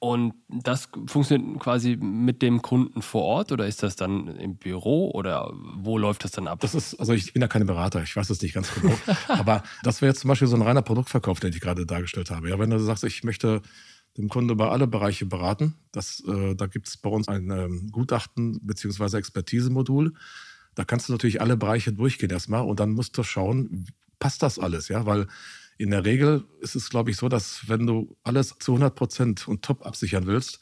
Und 0.07 0.35
das 0.49 0.89
funktioniert 1.07 1.59
quasi 1.59 1.97
mit 1.97 2.41
dem 2.41 2.63
Kunden 2.63 3.03
vor 3.03 3.23
Ort 3.23 3.51
oder 3.51 3.67
ist 3.67 3.83
das 3.83 3.97
dann 3.97 4.29
im 4.37 4.55
Büro 4.57 5.11
oder 5.11 5.53
wo 5.53 5.99
läuft 5.99 6.23
das 6.23 6.31
dann 6.31 6.47
ab? 6.47 6.61
Das 6.61 6.77
ist, 6.77 6.95
also 6.95 7.13
ich 7.13 7.33
bin 7.33 7.43
ja 7.43 7.49
keine 7.49 7.65
Berater, 7.65 8.05
ich 8.05 8.15
weiß 8.15 8.31
es 8.31 8.41
nicht 8.41 8.55
ganz 8.55 8.73
genau. 8.73 8.97
aber 9.29 9.65
das 9.83 10.01
wäre 10.01 10.13
jetzt 10.13 10.21
zum 10.21 10.29
Beispiel 10.29 10.47
so 10.47 10.55
ein 10.55 10.63
reiner 10.63 10.83
Produktverkauf, 10.83 11.41
den 11.41 11.53
ich 11.53 11.61
gerade 11.61 11.87
dargestellt 11.87 12.31
habe. 12.31 12.49
Ja, 12.49 12.61
wenn 12.61 12.71
du 12.71 12.79
sagst, 12.79 13.03
ich 13.03 13.25
möchte 13.25 13.63
dem 14.17 14.29
Kunde 14.29 14.55
über 14.55 14.71
alle 14.71 14.87
Bereiche 14.87 15.27
beraten, 15.27 15.75
das, 15.91 16.23
äh, 16.29 16.55
da 16.55 16.69
gibt 16.69 16.87
es 16.87 16.97
bei 16.99 17.11
uns 17.11 17.27
ein 17.27 17.51
ähm, 17.51 17.89
Gutachten 17.91 18.61
bzw. 18.63 19.17
Expertisemodul. 19.17 20.15
Da 20.77 20.85
kannst 20.85 21.09
du 21.09 21.15
natürlich 21.15 21.41
alle 21.41 21.57
Bereiche 21.57 21.93
durchgehen 21.93 22.31
erstmal 22.31 22.63
und 22.63 22.79
dann 22.79 22.93
musst 22.93 23.19
du 23.19 23.25
schauen, 23.25 23.89
passt 24.21 24.45
das 24.45 24.61
alles, 24.61 24.87
ja, 24.87 25.05
weil 25.05 25.27
in 25.78 25.90
der 25.90 26.04
Regel 26.04 26.45
ist 26.61 26.75
es, 26.75 26.90
glaube 26.90 27.11
ich, 27.11 27.16
so, 27.16 27.28
dass 27.28 27.68
wenn 27.68 27.87
du 27.87 28.16
alles 28.23 28.56
zu 28.59 28.73
100 28.73 28.95
Prozent 28.95 29.49
und 29.49 29.62
top 29.62 29.85
absichern 29.85 30.26
willst, 30.26 30.61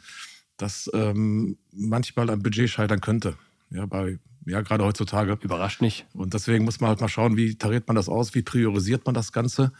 dass 0.56 0.90
ähm, 0.94 1.56
manchmal 1.72 2.30
ein 2.30 2.42
Budget 2.42 2.70
scheitern 2.70 3.00
könnte. 3.00 3.36
Ja, 3.70 3.86
bei, 3.86 4.18
ja, 4.46 4.60
gerade 4.60 4.84
heutzutage. 4.84 5.38
Überrascht 5.40 5.80
nicht. 5.80 6.06
Und 6.14 6.34
deswegen 6.34 6.64
muss 6.64 6.80
man 6.80 6.88
halt 6.88 7.00
mal 7.00 7.08
schauen, 7.08 7.36
wie 7.36 7.56
tariert 7.56 7.88
man 7.88 7.96
das 7.96 8.08
aus, 8.08 8.34
wie 8.34 8.42
priorisiert 8.42 9.06
man 9.06 9.14
das 9.14 9.32
Ganze. 9.32 9.72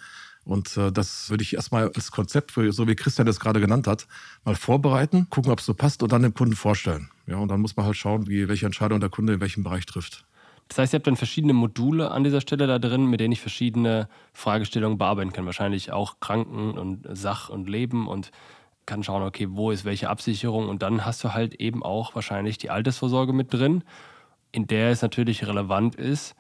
Und 0.44 0.76
äh, 0.76 0.92
das 0.92 1.30
würde 1.30 1.42
ich 1.42 1.54
erstmal 1.54 1.90
als 1.90 2.10
Konzept, 2.10 2.52
für, 2.52 2.70
so 2.72 2.86
wie 2.86 2.94
Christian 2.94 3.26
das 3.26 3.40
gerade 3.40 3.60
genannt 3.60 3.86
hat, 3.86 4.06
mal 4.44 4.54
vorbereiten, 4.54 5.28
gucken, 5.30 5.50
ob 5.50 5.60
es 5.60 5.66
so 5.66 5.74
passt 5.74 6.02
und 6.02 6.12
dann 6.12 6.22
dem 6.22 6.34
Kunden 6.34 6.56
vorstellen. 6.56 7.08
Ja, 7.26 7.36
und 7.36 7.48
dann 7.48 7.60
muss 7.60 7.76
man 7.76 7.86
halt 7.86 7.96
schauen, 7.96 8.28
wie, 8.28 8.48
welche 8.48 8.66
Entscheidung 8.66 9.00
der 9.00 9.08
Kunde 9.08 9.34
in 9.34 9.40
welchem 9.40 9.64
Bereich 9.64 9.86
trifft. 9.86 10.26
Das 10.68 10.78
heißt, 10.78 10.94
ihr 10.94 10.98
habt 10.98 11.06
dann 11.06 11.16
verschiedene 11.16 11.52
Module 11.52 12.10
an 12.10 12.24
dieser 12.24 12.40
Stelle 12.40 12.66
da 12.66 12.78
drin, 12.78 13.06
mit 13.06 13.20
denen 13.20 13.32
ich 13.32 13.40
verschiedene 13.40 14.08
Fragestellungen 14.32 14.98
bearbeiten 14.98 15.32
kann. 15.32 15.46
Wahrscheinlich 15.46 15.92
auch 15.92 16.20
Kranken 16.20 16.78
und 16.78 17.06
Sach 17.12 17.48
und 17.50 17.68
Leben 17.68 18.08
und 18.08 18.30
kann 18.86 19.02
schauen, 19.02 19.22
okay, 19.22 19.48
wo 19.50 19.70
ist 19.70 19.84
welche 19.84 20.08
Absicherung. 20.08 20.68
Und 20.68 20.82
dann 20.82 21.04
hast 21.04 21.22
du 21.24 21.34
halt 21.34 21.54
eben 21.54 21.82
auch 21.82 22.14
wahrscheinlich 22.14 22.58
die 22.58 22.70
Altersvorsorge 22.70 23.32
mit 23.32 23.52
drin, 23.52 23.84
in 24.52 24.66
der 24.66 24.90
es 24.90 25.02
natürlich 25.02 25.46
relevant 25.46 25.96
ist, 25.96 26.34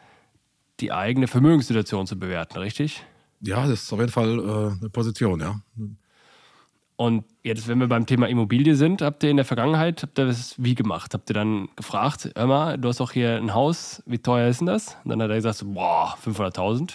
die 0.80 0.92
eigene 0.92 1.26
Vermögenssituation 1.26 2.06
zu 2.06 2.18
bewerten, 2.18 2.58
richtig? 2.58 3.04
Ja, 3.40 3.66
das 3.66 3.84
ist 3.84 3.92
auf 3.92 4.00
jeden 4.00 4.12
Fall 4.12 4.38
äh, 4.38 4.80
eine 4.80 4.90
Position, 4.90 5.40
ja. 5.40 5.60
Und 7.04 7.26
jetzt, 7.42 7.68
wenn 7.68 7.80
wir 7.80 7.86
beim 7.86 8.06
Thema 8.06 8.30
Immobilie 8.30 8.76
sind, 8.76 9.02
habt 9.02 9.22
ihr 9.24 9.28
in 9.28 9.36
der 9.36 9.44
Vergangenheit, 9.44 10.02
habt 10.02 10.18
ihr 10.18 10.24
das 10.24 10.54
wie 10.56 10.74
gemacht? 10.74 11.12
Habt 11.12 11.28
ihr 11.28 11.34
dann 11.34 11.68
gefragt, 11.76 12.30
hör 12.34 12.46
mal, 12.46 12.78
du 12.78 12.88
hast 12.88 12.98
doch 12.98 13.12
hier 13.12 13.36
ein 13.36 13.52
Haus, 13.52 14.02
wie 14.06 14.16
teuer 14.16 14.48
ist 14.48 14.60
denn 14.60 14.68
das? 14.68 14.96
Und 15.04 15.10
dann 15.10 15.20
hat 15.20 15.28
er 15.28 15.36
gesagt, 15.36 15.58
so, 15.58 15.66
boah, 15.66 16.16
500.000. 16.24 16.94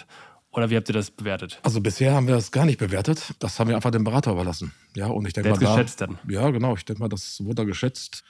Oder 0.50 0.68
wie 0.68 0.74
habt 0.74 0.88
ihr 0.88 0.94
das 0.94 1.12
bewertet? 1.12 1.60
Also 1.62 1.80
bisher 1.80 2.12
haben 2.12 2.26
wir 2.26 2.34
das 2.34 2.50
gar 2.50 2.64
nicht 2.66 2.78
bewertet. 2.78 3.34
Das 3.38 3.60
haben 3.60 3.68
wir 3.68 3.76
einfach 3.76 3.92
dem 3.92 4.02
Berater 4.02 4.32
überlassen. 4.32 4.72
Ja, 4.96 5.06
und 5.06 5.28
ich 5.28 5.32
denke 5.32 5.50
mal, 5.50 5.58
da, 5.60 5.76
geschätzt 5.76 6.00
dann. 6.00 6.18
Ja, 6.28 6.50
genau. 6.50 6.74
Ich 6.74 6.84
denke 6.84 7.00
mal, 7.00 7.08
das 7.08 7.38
wurde 7.44 7.54
da 7.54 7.64
geschätzt. 7.64 8.24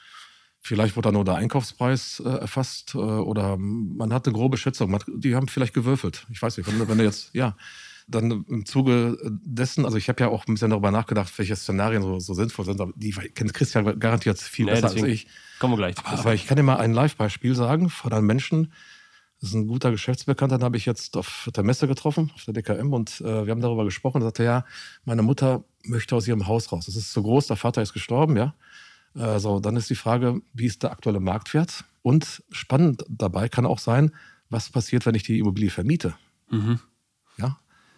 Vielleicht 0.59 0.95
wurde 0.95 1.07
da 1.07 1.11
nur 1.13 1.25
der 1.25 1.33
Einkaufspreis 1.37 2.21
äh, 2.23 2.29
erfasst 2.29 2.93
äh, 2.93 2.99
oder 2.99 3.57
man 3.57 4.13
hat 4.13 4.27
eine 4.27 4.35
grobe 4.35 4.57
Schätzung. 4.57 4.91
Man, 4.91 5.01
die 5.07 5.35
haben 5.35 5.47
vielleicht 5.47 5.73
gewürfelt. 5.73 6.27
Ich 6.31 6.39
weiß 6.39 6.57
nicht, 6.57 6.67
wenn, 6.67 6.87
wenn 6.87 6.99
du 6.99 7.03
jetzt, 7.03 7.33
ja, 7.33 7.55
dann 8.11 8.45
im 8.47 8.65
Zuge 8.65 9.17
dessen, 9.43 9.85
also 9.85 9.97
ich 9.97 10.09
habe 10.09 10.21
ja 10.21 10.29
auch 10.29 10.47
ein 10.47 10.53
bisschen 10.53 10.69
darüber 10.69 10.91
nachgedacht, 10.91 11.31
welche 11.37 11.55
Szenarien 11.55 12.01
so, 12.01 12.19
so 12.19 12.33
sinnvoll 12.33 12.65
sind. 12.65 12.81
Aber 12.81 12.91
die 12.95 13.11
kennt 13.11 13.53
Christian 13.53 13.99
garantiert 13.99 14.39
viel 14.39 14.65
nee, 14.65 14.71
besser 14.71 14.89
als 14.89 15.03
ich. 15.03 15.27
Kommen 15.59 15.73
wir 15.73 15.77
gleich. 15.77 15.95
Aber, 16.03 16.19
aber 16.19 16.33
ich 16.33 16.47
kann 16.47 16.57
dir 16.57 16.63
mal 16.63 16.77
ein 16.77 16.93
Live-Beispiel 16.93 17.55
sagen 17.55 17.89
von 17.89 18.13
einem 18.13 18.27
Menschen, 18.27 18.73
das 19.39 19.49
ist 19.49 19.55
ein 19.55 19.67
guter 19.67 19.89
Geschäftsbekannter, 19.89 20.59
den 20.59 20.63
habe 20.63 20.77
ich 20.77 20.85
jetzt 20.85 21.17
auf 21.17 21.49
der 21.55 21.63
Messe 21.63 21.87
getroffen, 21.87 22.31
auf 22.35 22.45
der 22.45 22.53
DKM, 22.53 22.93
und 22.93 23.21
äh, 23.21 23.45
wir 23.45 23.51
haben 23.51 23.61
darüber 23.61 23.85
gesprochen. 23.85 24.21
Er 24.21 24.25
sagte, 24.25 24.43
ja, 24.43 24.65
meine 25.03 25.23
Mutter 25.23 25.63
möchte 25.83 26.15
aus 26.15 26.27
ihrem 26.27 26.45
Haus 26.45 26.71
raus. 26.71 26.85
Das 26.85 26.95
ist 26.95 27.11
zu 27.11 27.23
groß, 27.23 27.47
der 27.47 27.55
Vater 27.55 27.81
ist 27.81 27.93
gestorben, 27.93 28.37
ja. 28.37 28.53
Äh, 29.15 29.39
so, 29.39 29.59
dann 29.59 29.75
ist 29.75 29.89
die 29.89 29.95
Frage, 29.95 30.41
wie 30.53 30.67
ist 30.67 30.83
der 30.83 30.91
aktuelle 30.91 31.19
Marktwert? 31.19 31.85
Und 32.03 32.43
spannend 32.51 33.03
dabei 33.09 33.49
kann 33.49 33.65
auch 33.65 33.79
sein, 33.79 34.11
was 34.51 34.69
passiert, 34.69 35.07
wenn 35.07 35.15
ich 35.15 35.23
die 35.23 35.39
Immobilie 35.39 35.71
vermiete? 35.71 36.13
Mhm. 36.51 36.79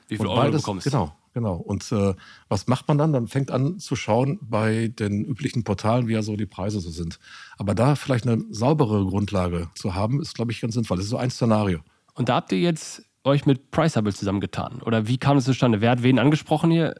Wie 0.08 0.18
viel 0.18 0.26
und 0.26 0.32
Euro 0.32 0.42
beides, 0.42 0.62
du 0.62 0.66
bekommst. 0.66 0.86
Genau, 0.86 1.14
genau. 1.34 1.56
Und 1.56 1.92
äh, 1.92 2.14
was 2.50 2.68
macht 2.68 2.88
man 2.88 2.98
dann? 2.98 3.14
Dann 3.14 3.28
fängt 3.28 3.52
an 3.52 3.80
zu 3.80 3.96
schauen 3.96 4.40
bei 4.42 4.88
den 4.88 5.24
üblichen 5.26 5.64
Portalen, 5.64 6.08
wie 6.08 6.14
ja 6.14 6.22
so 6.22 6.36
die 6.36 6.46
Preise 6.46 6.80
so 6.80 6.90
sind. 6.90 7.20
Aber 7.58 7.76
da 7.76 7.96
vielleicht 7.96 8.28
eine 8.28 8.44
saubere 8.50 9.06
Grundlage 9.06 9.70
zu 9.76 9.96
haben, 9.96 10.22
ist, 10.22 10.36
glaube 10.36 10.52
ich, 10.52 10.62
ganz 10.62 10.74
sinnvoll. 10.74 10.98
Das 10.98 11.06
ist 11.06 11.12
so 11.12 11.18
ein 11.18 11.32
Szenario. 11.32 11.80
Und 12.14 12.30
da 12.30 12.36
habt 12.36 12.52
ihr 12.52 12.60
jetzt 12.60 13.04
euch 13.24 13.46
mit 13.46 13.72
Priceable 13.72 14.14
zusammengetan? 14.14 14.82
Oder 14.82 15.08
wie 15.08 15.18
kam 15.18 15.38
es 15.38 15.46
zustande? 15.46 15.82
Wer 15.82 15.92
hat 15.92 16.04
wen 16.04 16.20
angesprochen 16.20 16.72
hier? 16.72 16.96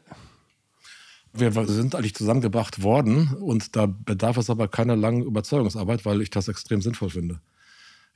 Wir 1.32 1.52
sind 1.66 1.94
eigentlich 1.94 2.14
zusammengebracht 2.14 2.82
worden 2.82 3.34
und 3.40 3.74
da 3.74 3.86
bedarf 3.86 4.36
es 4.36 4.50
aber 4.50 4.68
keiner 4.68 4.94
langen 4.94 5.22
Überzeugungsarbeit, 5.22 6.04
weil 6.04 6.22
ich 6.22 6.30
das 6.30 6.46
extrem 6.46 6.80
sinnvoll 6.80 7.10
finde. 7.10 7.40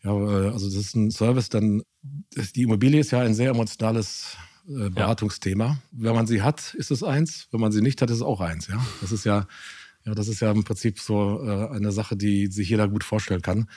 Ja, 0.05 0.13
äh, 0.13 0.51
also 0.51 0.67
das 0.67 0.77
ist 0.77 0.95
ein 0.95 1.11
Service, 1.11 1.49
denn 1.49 1.83
die 2.03 2.63
Immobilie 2.63 3.01
ist 3.01 3.11
ja 3.11 3.21
ein 3.21 3.35
sehr 3.35 3.51
emotionales 3.51 4.37
äh, 4.69 4.91
Beratungsthema. 4.91 5.79
Wenn 5.93 6.15
man 6.15 6.27
sie 6.27 6.43
hat, 6.43 6.75
ist 6.75 6.91
es 6.91 7.03
eins. 7.03 7.49
Wenn 7.51 7.61
man 7.61 7.73
sie 7.73 7.81
nicht 7.81 8.03
hat, 8.03 8.11
ist 8.11 8.17
es 8.17 8.23
auch 8.23 8.41
eins. 8.41 8.69
Ja, 8.69 8.85
das 9.01 9.13
ist 9.13 9.25
ja, 9.25 9.47
ja, 10.05 10.15
das 10.15 10.29
ist 10.29 10.41
ja 10.41 10.51
im 10.51 10.65
Prinzip 10.65 11.01
so 11.01 11.43
äh, 11.43 11.69
eine 11.75 11.93
Sache, 11.93 12.17
die 12.17 12.49
sich 12.49 12.69
jeder 12.69 12.89
gut 12.89 13.05
vorstellen 13.05 13.43
kann. 13.43 13.69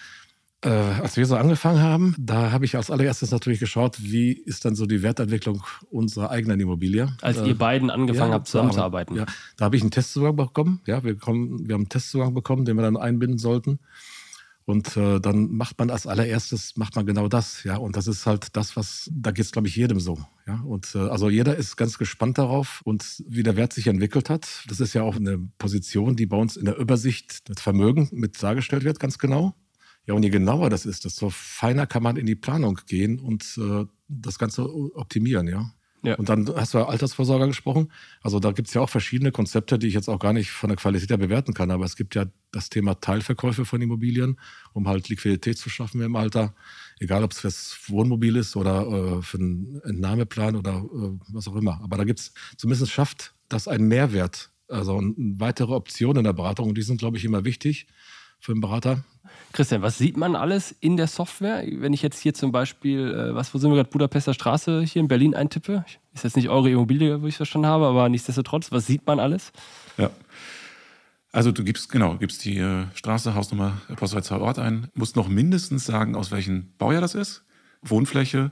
Äh, 0.64 0.70
als 0.70 1.18
wir 1.18 1.26
so 1.26 1.36
angefangen 1.38 1.82
haben, 1.82 2.16
da 2.20 2.52
habe 2.52 2.66
ich 2.66 2.76
als 2.76 2.92
allererstes 2.92 3.32
natürlich 3.32 3.60
geschaut, 3.60 3.98
wie 4.00 4.32
ist 4.32 4.64
dann 4.64 4.76
so 4.76 4.86
die 4.86 5.02
Wertentwicklung 5.02 5.64
unserer 5.90 6.30
eigenen 6.30 6.60
Immobilie. 6.60 7.12
Als 7.22 7.38
äh, 7.38 7.48
ihr 7.48 7.58
beiden 7.58 7.90
angefangen 7.90 8.30
ja, 8.30 8.36
habt 8.36 8.48
zusammenzuarbeiten. 8.48 9.16
Ja, 9.16 9.26
da 9.58 9.66
habe 9.66 9.76
ich 9.76 9.82
einen 9.82 9.90
Testzugang 9.90 10.36
bekommen. 10.36 10.82
Ja, 10.86 11.04
wir, 11.04 11.16
kommen, 11.16 11.68
wir 11.68 11.74
haben 11.74 11.82
einen 11.82 11.90
Testzugang 11.90 12.36
bekommen, 12.36 12.66
den 12.66 12.76
wir 12.76 12.84
dann 12.84 12.96
einbinden 12.96 13.40
sollten. 13.40 13.80
Und 14.66 14.96
äh, 14.96 15.20
dann 15.20 15.52
macht 15.52 15.80
man 15.80 15.90
als 15.90 16.06
allererstes, 16.06 16.78
macht 16.78 16.96
man 16.96 17.06
genau 17.06 17.28
das, 17.28 17.64
ja. 17.64 17.78
Und 17.78 17.96
das 17.98 18.08
ist 18.08 18.26
halt 18.26 18.56
das, 18.56 18.76
was, 18.76 19.10
da 19.12 19.32
geht 19.32 19.46
es, 19.46 19.52
glaube 19.52 19.68
ich, 19.68 19.76
jedem 19.76 20.00
so. 20.00 20.20
Ja. 20.48 20.62
Und 20.62 20.94
äh, 20.96 21.00
also 21.00 21.30
jeder 21.30 21.56
ist 21.58 21.78
ganz 21.78 21.98
gespannt 21.98 22.38
darauf 22.38 22.82
und 22.84 23.24
wie 23.28 23.44
der 23.44 23.56
Wert 23.56 23.74
sich 23.74 23.88
entwickelt 23.88 24.30
hat. 24.30 24.64
Das 24.68 24.80
ist 24.80 24.94
ja 24.94 25.02
auch 25.02 25.16
eine 25.16 25.40
Position, 25.58 26.16
die 26.16 26.28
bei 26.28 26.38
uns 26.38 26.58
in 26.58 26.66
der 26.66 26.78
Übersicht 26.78 27.50
das 27.50 27.62
Vermögen 27.62 28.10
mit 28.12 28.42
dargestellt 28.42 28.84
wird, 28.84 29.00
ganz 29.00 29.18
genau. 29.18 29.56
Ja, 30.06 30.14
und 30.14 30.24
je 30.24 30.30
genauer 30.30 30.70
das 30.70 30.86
ist, 30.86 31.06
desto 31.06 31.30
feiner 31.30 31.86
kann 31.86 32.04
man 32.04 32.18
in 32.18 32.26
die 32.26 32.36
Planung 32.36 32.80
gehen 32.88 33.20
und 33.20 33.58
äh, 33.58 33.86
das 34.08 34.40
Ganze 34.40 34.64
optimieren, 34.96 35.48
ja. 35.48 35.74
Ja. 36.04 36.16
Und 36.16 36.30
dann 36.30 36.50
hast 36.56 36.74
du 36.74 36.80
Altersvorsorge 36.80 37.48
gesprochen. 37.48 37.92
Also 38.22 38.40
da 38.40 38.52
gibt 38.52 38.68
es 38.68 38.74
ja 38.74 38.82
auch 38.82 38.90
verschiedene 38.90 39.32
Konzepte, 39.32 39.78
die 39.78 39.88
ich 39.88 39.94
jetzt 39.94 40.10
auch 40.10 40.20
gar 40.20 40.34
nicht 40.34 40.50
von 40.50 40.70
der 40.70 40.78
Qualität 40.78 41.10
her 41.12 41.18
bewerten 41.18 41.54
kann. 41.54 41.70
Aber 41.70 41.86
es 41.86 41.96
gibt 41.96 42.16
ja 42.16 42.26
das 42.52 42.70
Thema 42.70 43.00
Teilverkäufe 43.00 43.66
von 43.66 43.82
Immobilien, 43.82 44.40
um 44.74 44.88
halt 44.88 45.10
Liquidität 45.10 45.60
zu 45.60 45.70
schaffen 45.70 46.02
im 46.02 46.16
Alter. 46.16 46.56
Egal, 47.00 47.24
ob 47.24 47.32
es 47.32 47.40
fürs 47.40 47.78
Wohnmobil 47.88 48.36
ist 48.36 48.56
oder 48.56 49.18
äh, 49.18 49.22
für 49.22 49.38
einen 49.38 49.80
Entnahmeplan 49.84 50.56
oder 50.56 50.78
äh, 50.78 51.20
was 51.30 51.48
auch 51.48 51.56
immer. 51.56 51.80
Aber 51.84 51.98
da 51.98 52.04
gibt 52.04 52.20
es, 52.20 52.34
zumindest 52.58 52.92
schafft 52.92 53.36
das 53.48 53.68
einen 53.68 53.88
Mehrwert, 53.88 54.52
also 54.68 55.00
weitere 55.18 55.74
Option 55.74 56.18
in 56.18 56.24
der 56.24 56.34
Beratung. 56.34 56.70
Und 56.70 56.78
die 56.78 56.84
sind, 56.84 56.98
glaube 56.98 57.18
ich, 57.18 57.26
immer 57.26 57.46
wichtig 57.46 57.88
für 58.42 58.52
einen 58.52 58.62
Berater. 58.62 59.04
Christian, 59.54 59.82
was 59.82 59.98
sieht 59.98 60.18
man 60.18 60.36
alles 60.36 60.76
in 60.80 60.98
der 60.98 61.08
Software? 61.08 61.64
Wenn 61.66 61.94
ich 61.94 62.02
jetzt 62.02 62.20
hier 62.20 62.34
zum 62.34 62.52
Beispiel, 62.52 63.14
äh, 63.14 63.36
was, 63.36 63.54
wo 63.54 63.60
sind 63.60 63.70
wir 63.70 63.76
gerade, 63.76 63.90
Budapester 63.90 64.34
Straße 64.34 64.82
hier 64.82 65.02
in 65.02 65.08
Berlin 65.08 65.36
eintippe? 65.36 65.86
Ist 66.14 66.24
jetzt 66.24 66.36
nicht 66.36 66.50
eure 66.50 66.70
Immobilie, 66.70 67.22
wo 67.22 67.28
ich 67.28 67.34
es 67.34 67.38
verstanden 67.38 67.68
habe, 67.68 67.86
aber 67.86 68.10
nichtsdestotrotz, 68.10 68.72
was 68.72 68.88
sieht 68.88 69.06
man 69.06 69.20
alles? 69.20 69.52
Ja. 69.98 70.10
Also 71.32 71.52
du 71.52 71.64
gibst, 71.64 71.90
genau, 71.92 72.16
gibst 72.18 72.44
die 72.44 72.58
äh, 72.58 72.86
Straße, 72.94 73.36
Hausnummer, 73.36 73.80
Postleitzahl, 73.96 74.42
Ort 74.42 74.60
ein, 74.60 74.88
musst 74.96 75.16
noch 75.16 75.30
mindestens 75.30 75.86
sagen, 75.86 76.16
aus 76.16 76.32
welchem 76.32 76.74
Baujahr 76.78 77.02
das 77.02 77.16
ist, 77.16 77.44
Wohnfläche. 77.82 78.52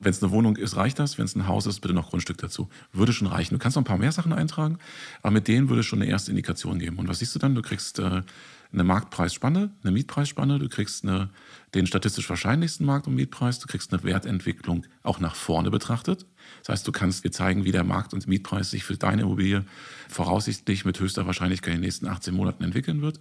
Wenn 0.00 0.10
es 0.10 0.22
eine 0.22 0.30
Wohnung 0.30 0.56
ist, 0.56 0.76
reicht 0.76 1.00
das. 1.00 1.18
Wenn 1.18 1.24
es 1.24 1.34
ein 1.34 1.48
Haus 1.48 1.66
ist, 1.66 1.80
bitte 1.80 1.92
noch 1.92 2.10
Grundstück 2.10 2.38
dazu. 2.38 2.68
Würde 2.92 3.12
schon 3.12 3.26
reichen. 3.26 3.54
Du 3.54 3.58
kannst 3.58 3.74
noch 3.74 3.82
ein 3.82 3.86
paar 3.86 3.98
mehr 3.98 4.12
Sachen 4.12 4.32
eintragen, 4.32 4.78
aber 5.22 5.32
mit 5.32 5.48
denen 5.48 5.68
würde 5.68 5.80
es 5.80 5.86
schon 5.86 6.00
eine 6.00 6.08
erste 6.08 6.30
Indikation 6.30 6.78
geben. 6.78 6.98
Und 6.98 7.08
was 7.08 7.18
siehst 7.18 7.34
du 7.34 7.40
dann? 7.40 7.56
Du 7.56 7.62
kriegst 7.62 7.98
äh, 7.98 8.22
eine 8.72 8.84
Marktpreisspanne, 8.84 9.70
eine 9.82 9.92
Mietpreisspanne, 9.92 10.58
du 10.58 10.68
kriegst 10.68 11.04
eine, 11.04 11.30
den 11.74 11.86
statistisch 11.86 12.28
wahrscheinlichsten 12.28 12.84
Markt- 12.84 13.06
und 13.06 13.14
Mietpreis, 13.14 13.58
du 13.58 13.66
kriegst 13.66 13.92
eine 13.92 14.02
Wertentwicklung 14.04 14.84
auch 15.02 15.20
nach 15.20 15.34
vorne 15.34 15.70
betrachtet. 15.70 16.26
Das 16.60 16.70
heißt, 16.70 16.88
du 16.88 16.92
kannst 16.92 17.24
dir 17.24 17.30
zeigen, 17.30 17.64
wie 17.64 17.72
der 17.72 17.84
Markt- 17.84 18.12
und 18.12 18.26
Mietpreis 18.26 18.70
sich 18.70 18.84
für 18.84 18.96
deine 18.96 19.22
Immobilie 19.22 19.64
voraussichtlich 20.08 20.84
mit 20.84 21.00
höchster 21.00 21.26
Wahrscheinlichkeit 21.26 21.74
in 21.74 21.80
den 21.80 21.86
nächsten 21.86 22.06
18 22.06 22.34
Monaten 22.34 22.64
entwickeln 22.64 23.00
wird. 23.00 23.20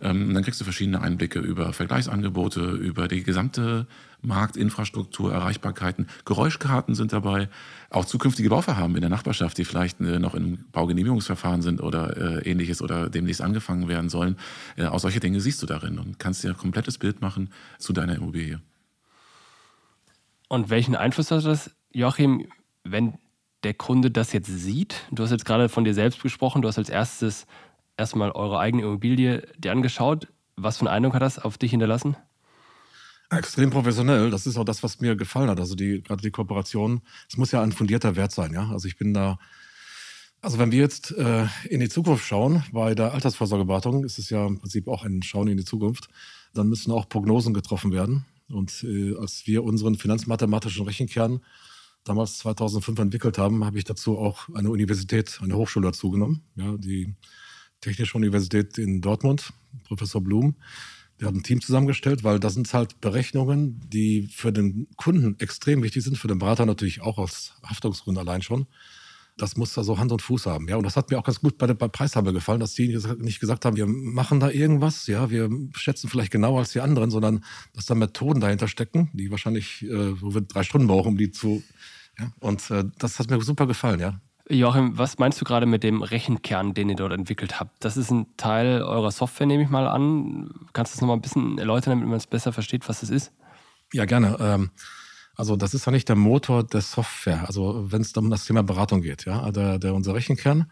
Ähm, 0.00 0.32
dann 0.32 0.42
kriegst 0.44 0.60
du 0.60 0.64
verschiedene 0.64 1.00
Einblicke 1.00 1.40
über 1.40 1.72
Vergleichsangebote, 1.72 2.60
über 2.60 3.08
die 3.08 3.22
gesamte 3.22 3.86
Marktinfrastruktur, 4.22 5.32
Erreichbarkeiten. 5.32 6.08
Geräuschkarten 6.24 6.94
sind 6.94 7.12
dabei. 7.12 7.48
Auch 7.90 8.04
zukünftige 8.04 8.48
Bauvorhaben 8.48 8.94
in 8.96 9.00
der 9.00 9.10
Nachbarschaft, 9.10 9.58
die 9.58 9.64
vielleicht 9.64 10.00
äh, 10.00 10.18
noch 10.18 10.34
im 10.34 10.64
Baugenehmigungsverfahren 10.72 11.62
sind 11.62 11.80
oder 11.80 12.16
äh, 12.16 12.50
ähnliches 12.50 12.82
oder 12.82 13.08
demnächst 13.08 13.40
angefangen 13.40 13.88
werden 13.88 14.08
sollen. 14.08 14.36
Äh, 14.76 14.86
auch 14.86 15.00
solche 15.00 15.20
Dinge 15.20 15.40
siehst 15.40 15.62
du 15.62 15.66
darin 15.66 15.98
und 15.98 16.18
kannst 16.18 16.42
dir 16.42 16.50
ein 16.50 16.56
komplettes 16.56 16.98
Bild 16.98 17.20
machen 17.20 17.50
zu 17.78 17.92
deiner 17.92 18.16
Immobilie. 18.16 18.60
Und 20.48 20.70
welchen 20.70 20.96
Einfluss 20.96 21.30
hat 21.30 21.44
das, 21.44 21.70
Joachim, 21.92 22.46
wenn 22.82 23.18
der 23.64 23.74
Kunde 23.74 24.10
das 24.10 24.32
jetzt 24.32 24.46
sieht? 24.46 25.06
Du 25.10 25.22
hast 25.22 25.30
jetzt 25.30 25.44
gerade 25.44 25.68
von 25.68 25.84
dir 25.84 25.94
selbst 25.94 26.22
gesprochen, 26.22 26.62
du 26.62 26.68
hast 26.68 26.78
als 26.78 26.88
erstes 26.88 27.46
erstmal 27.98 28.30
eure 28.30 28.58
eigene 28.58 28.84
Immobilie 28.84 29.46
dir 29.58 29.72
angeschaut. 29.72 30.28
Was 30.56 30.78
für 30.78 30.86
einen 30.86 30.94
Eindruck 30.94 31.14
hat 31.14 31.22
das 31.22 31.38
auf 31.38 31.58
dich 31.58 31.72
hinterlassen? 31.72 32.16
Extrem 33.30 33.70
professionell. 33.70 34.30
Das 34.30 34.46
ist 34.46 34.56
auch 34.56 34.64
das, 34.64 34.82
was 34.82 35.00
mir 35.00 35.14
gefallen 35.14 35.50
hat. 35.50 35.60
Also 35.60 35.74
die, 35.74 36.02
gerade 36.02 36.22
die 36.22 36.30
Kooperation. 36.30 37.02
Es 37.28 37.36
muss 37.36 37.52
ja 37.52 37.62
ein 37.62 37.72
fundierter 37.72 38.16
Wert 38.16 38.32
sein, 38.32 38.54
ja. 38.54 38.70
Also 38.70 38.88
ich 38.88 38.96
bin 38.96 39.12
da. 39.12 39.38
Also 40.40 40.58
wenn 40.58 40.70
wir 40.70 40.78
jetzt 40.78 41.10
äh, 41.10 41.46
in 41.68 41.80
die 41.80 41.88
Zukunft 41.88 42.24
schauen, 42.24 42.62
bei 42.72 42.94
der 42.94 43.12
Altersvorsorgeberatung 43.12 44.04
ist 44.04 44.18
es 44.18 44.30
ja 44.30 44.46
im 44.46 44.60
Prinzip 44.60 44.86
auch 44.86 45.04
ein 45.04 45.22
Schauen 45.22 45.48
in 45.48 45.56
die 45.56 45.64
Zukunft, 45.64 46.08
dann 46.54 46.68
müssen 46.68 46.92
auch 46.92 47.08
Prognosen 47.08 47.52
getroffen 47.52 47.92
werden. 47.92 48.24
Und 48.48 48.84
äh, 48.84 49.16
als 49.16 49.46
wir 49.46 49.64
unseren 49.64 49.96
finanzmathematischen 49.96 50.86
Rechenkern 50.86 51.40
damals 52.04 52.38
2005 52.38 52.98
entwickelt 53.00 53.36
haben, 53.36 53.64
habe 53.64 53.78
ich 53.78 53.84
dazu 53.84 54.16
auch 54.16 54.48
eine 54.54 54.70
Universität, 54.70 55.40
eine 55.42 55.56
Hochschule 55.56 55.88
dazu 55.88 56.10
genommen, 56.10 56.42
ja, 56.54 56.76
die 56.76 57.14
Technische 57.80 58.16
Universität 58.16 58.78
in 58.78 59.00
Dortmund, 59.00 59.52
Professor 59.84 60.20
Blum. 60.20 60.56
Der 61.20 61.28
hat 61.28 61.34
ein 61.34 61.42
Team 61.42 61.60
zusammengestellt, 61.60 62.22
weil 62.22 62.38
das 62.38 62.54
sind 62.54 62.72
halt 62.72 63.00
Berechnungen, 63.00 63.80
die 63.88 64.28
für 64.32 64.52
den 64.52 64.86
Kunden 64.96 65.38
extrem 65.40 65.82
wichtig 65.82 66.04
sind, 66.04 66.16
für 66.16 66.28
den 66.28 66.38
Berater 66.38 66.64
natürlich 66.64 67.00
auch 67.00 67.18
aus 67.18 67.54
Haftungsgründen 67.64 68.20
allein 68.20 68.42
schon. 68.42 68.66
Das 69.36 69.56
muss 69.56 69.72
da 69.74 69.84
so 69.84 69.98
Hand 69.98 70.10
und 70.10 70.22
Fuß 70.22 70.46
haben. 70.46 70.68
Ja, 70.68 70.76
und 70.76 70.84
das 70.84 70.96
hat 70.96 71.10
mir 71.10 71.18
auch 71.18 71.24
ganz 71.24 71.40
gut 71.40 71.58
bei 71.58 71.66
der 71.66 71.74
bei 71.74 71.88
gefallen, 71.88 72.60
dass 72.60 72.74
die 72.74 72.96
nicht 73.18 73.40
gesagt 73.40 73.64
haben, 73.64 73.76
wir 73.76 73.86
machen 73.86 74.40
da 74.40 74.50
irgendwas, 74.50 75.06
ja, 75.06 75.30
wir 75.30 75.48
schätzen 75.74 76.08
vielleicht 76.08 76.32
genauer 76.32 76.60
als 76.60 76.72
die 76.72 76.80
anderen, 76.80 77.10
sondern 77.10 77.44
dass 77.72 77.86
da 77.86 77.94
Methoden 77.94 78.40
dahinter 78.40 78.66
stecken, 78.66 79.10
die 79.12 79.30
wahrscheinlich, 79.30 79.82
äh, 79.84 80.20
wo 80.20 80.34
wir 80.34 80.40
drei 80.40 80.64
Stunden 80.64 80.88
brauchen, 80.88 81.08
um 81.08 81.18
die 81.18 81.30
zu. 81.30 81.62
Ja, 82.18 82.32
und 82.40 82.68
äh, 82.70 82.84
das 82.98 83.18
hat 83.18 83.30
mir 83.30 83.40
super 83.40 83.66
gefallen, 83.66 84.00
ja. 84.00 84.20
Joachim, 84.50 84.96
was 84.96 85.18
meinst 85.18 85.40
du 85.40 85.44
gerade 85.44 85.66
mit 85.66 85.82
dem 85.82 86.02
Rechenkern, 86.02 86.72
den 86.72 86.88
ihr 86.88 86.96
dort 86.96 87.12
entwickelt 87.12 87.60
habt? 87.60 87.84
Das 87.84 87.96
ist 87.98 88.10
ein 88.10 88.26
Teil 88.36 88.82
eurer 88.82 89.10
Software, 89.10 89.46
nehme 89.46 89.62
ich 89.62 89.68
mal 89.68 89.86
an. 89.86 90.50
Kannst 90.72 90.92
du 90.92 90.96
das 90.96 91.00
nochmal 91.02 91.16
ein 91.16 91.20
bisschen 91.22 91.58
erläutern, 91.58 91.92
damit 91.92 92.08
man 92.08 92.16
es 92.16 92.26
besser 92.26 92.52
versteht, 92.52 92.88
was 92.88 93.00
das 93.00 93.10
ist? 93.10 93.32
Ja, 93.92 94.06
gerne. 94.06 94.36
Ähm, 94.40 94.70
also 95.34 95.54
das 95.56 95.74
ist 95.74 95.84
ja 95.84 95.92
nicht 95.92 96.08
der 96.08 96.16
Motor 96.16 96.64
der 96.64 96.80
Software, 96.80 97.46
also 97.46 97.92
wenn 97.92 98.02
es 98.02 98.12
um 98.12 98.30
das 98.30 98.46
Thema 98.46 98.62
Beratung 98.62 99.02
geht. 99.02 99.26
Ja? 99.26 99.50
Der, 99.52 99.78
der, 99.78 99.94
unser 99.94 100.14
Rechenkern, 100.14 100.70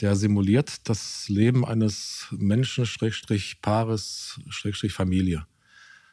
der 0.00 0.14
simuliert 0.14 0.88
das 0.88 1.28
Leben 1.28 1.64
eines 1.64 2.28
Menschen, 2.30 2.86
Paares, 3.60 4.40
Familie. 4.88 5.46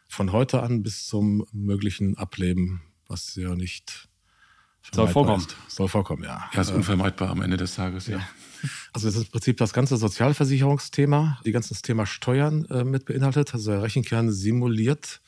Von 0.08 0.32
heute 0.32 0.64
an 0.64 0.84
bis 0.84 1.08
zum 1.08 1.46
möglichen 1.52 2.18
Ableben, 2.18 2.82
was 3.08 3.36
ja 3.36 3.56
nicht 3.56 4.10
soll 4.92 5.08
vorkommen. 5.08 5.46
Soll 5.68 5.88
vorkommen, 5.88 6.24
ja. 6.24 6.50
Ja, 6.54 6.62
ist 6.62 6.72
unvermeidbar 6.72 7.30
am 7.30 7.42
Ende 7.42 7.58
des 7.58 7.76
Tages, 7.76 8.08
ja. 8.08 8.20
Also 8.94 9.08
das 9.08 9.16
ist 9.16 9.26
im 9.26 9.32
Prinzip 9.32 9.58
das 9.58 9.74
ganze 9.74 9.98
Sozialversicherungsthema, 9.98 11.40
die 11.46 11.52
ganze 11.52 11.74
Thema 11.82 12.06
Steuern 12.06 12.66
äh, 12.66 12.84
mit 12.84 13.06
beinhaltet. 13.06 13.54
Also 13.54 13.72
der 13.72 13.84
Rechenkern 13.84 14.32
simuliert 14.32 15.22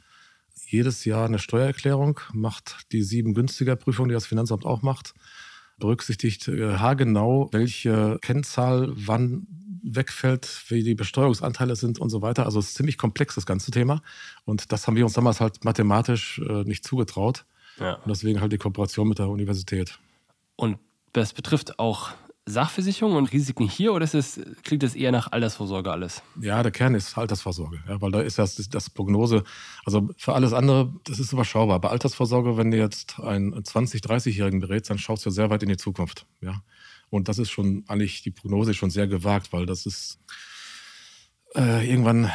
jedes 0.68 1.06
Jahr 1.06 1.26
eine 1.26 1.40
Steuererklärung, 1.40 2.20
macht 2.34 2.88
die 2.92 3.04
sieben 3.04 3.34
günstiger 3.34 3.76
Prüfungen, 3.76 4.10
die 4.10 4.14
das 4.14 4.26
Finanzamt 4.26 4.66
auch 4.66 4.82
macht, 4.82 5.14
berücksichtigt 5.78 6.48
äh, 6.48 6.78
haargenau, 6.78 7.50
welche 7.52 8.18
Kennzahl 8.22 8.92
wann 8.96 9.48
wegfällt, 9.84 10.64
wie 10.70 10.84
die 10.84 10.96
Besteuerungsanteile 10.96 11.76
sind 11.76 12.00
und 12.00 12.10
so 12.10 12.22
weiter. 12.22 12.46
Also 12.46 12.60
es 12.60 12.70
ist 12.70 12.76
ziemlich 12.76 12.98
komplex, 12.98 13.36
das 13.36 13.46
ganze 13.46 13.72
Thema. 13.72 14.02
Und 14.44 14.72
das 14.72 14.88
haben 14.88 14.96
wir 14.96 15.06
uns 15.06 15.14
damals 15.14 15.42
halt 15.42 15.64
mathematisch 15.64 16.40
äh, 16.40 16.64
nicht 16.64 16.84
zugetraut. 16.84 17.46
Ja. 17.80 17.94
Und 17.96 18.10
deswegen 18.10 18.42
halt 18.42 18.52
die 18.52 18.58
Kooperation 18.58 19.08
mit 19.08 19.20
der 19.20 19.30
Universität. 19.30 20.00
Und 20.56 20.78
das 21.14 21.34
betrifft 21.34 21.80
auch 21.80 22.12
Sachversicherungen 22.48 23.18
und 23.18 23.34
Risiken 23.34 23.68
hier 23.68 23.94
oder 23.94 24.04
es, 24.06 24.40
klingt 24.64 24.84
das 24.84 24.94
eher 24.94 25.12
nach 25.12 25.32
Altersvorsorge 25.32 25.92
alles? 25.92 26.22
Ja, 26.40 26.62
der 26.62 26.72
Kern 26.72 26.94
ist 26.94 27.18
Altersvorsorge, 27.18 27.80
ja, 27.88 28.00
weil 28.02 28.12
da 28.12 28.22
ist 28.22 28.38
das, 28.38 28.56
das 28.70 28.90
Prognose, 28.92 29.44
also 29.84 30.10
für 30.16 30.34
alles 30.34 30.54
andere, 30.54 30.94
das 31.06 31.18
ist 31.18 31.34
überschaubar. 31.34 31.82
Bei 31.82 31.90
Altersvorsorge, 31.90 32.56
wenn 32.56 32.70
du 32.70 32.78
jetzt 32.78 33.20
einen 33.20 33.56
20-, 33.56 34.04
30-Jährigen 34.04 34.60
berätst, 34.60 34.92
dann 34.92 35.00
schaust 35.00 35.26
du 35.26 35.32
sehr 35.32 35.50
weit 35.50 35.64
in 35.64 35.70
die 35.70 35.78
Zukunft. 35.78 36.28
Ja. 36.42 36.62
Und 37.10 37.30
das 37.30 37.40
ist 37.40 37.50
schon 37.50 37.84
eigentlich, 37.88 38.22
die 38.22 38.32
Prognose 38.32 38.76
schon 38.76 38.92
sehr 38.92 39.08
gewagt, 39.08 39.52
weil 39.52 39.66
das 39.66 39.88
ist 39.88 40.20
äh, 41.56 41.90
irgendwann 41.90 42.32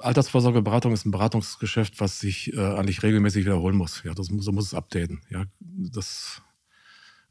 Altersvorsorgeberatung 0.00 0.92
ist 0.92 1.04
ein 1.04 1.10
Beratungsgeschäft, 1.10 2.00
was 2.00 2.20
sich 2.20 2.52
äh, 2.54 2.60
eigentlich 2.60 3.02
regelmäßig 3.02 3.44
wiederholen 3.44 3.76
muss. 3.76 4.02
Ja, 4.02 4.14
das, 4.14 4.26
so 4.26 4.52
muss 4.52 4.66
es 4.66 4.74
updaten. 4.74 5.20
Ja, 5.30 5.44
das, 5.60 6.42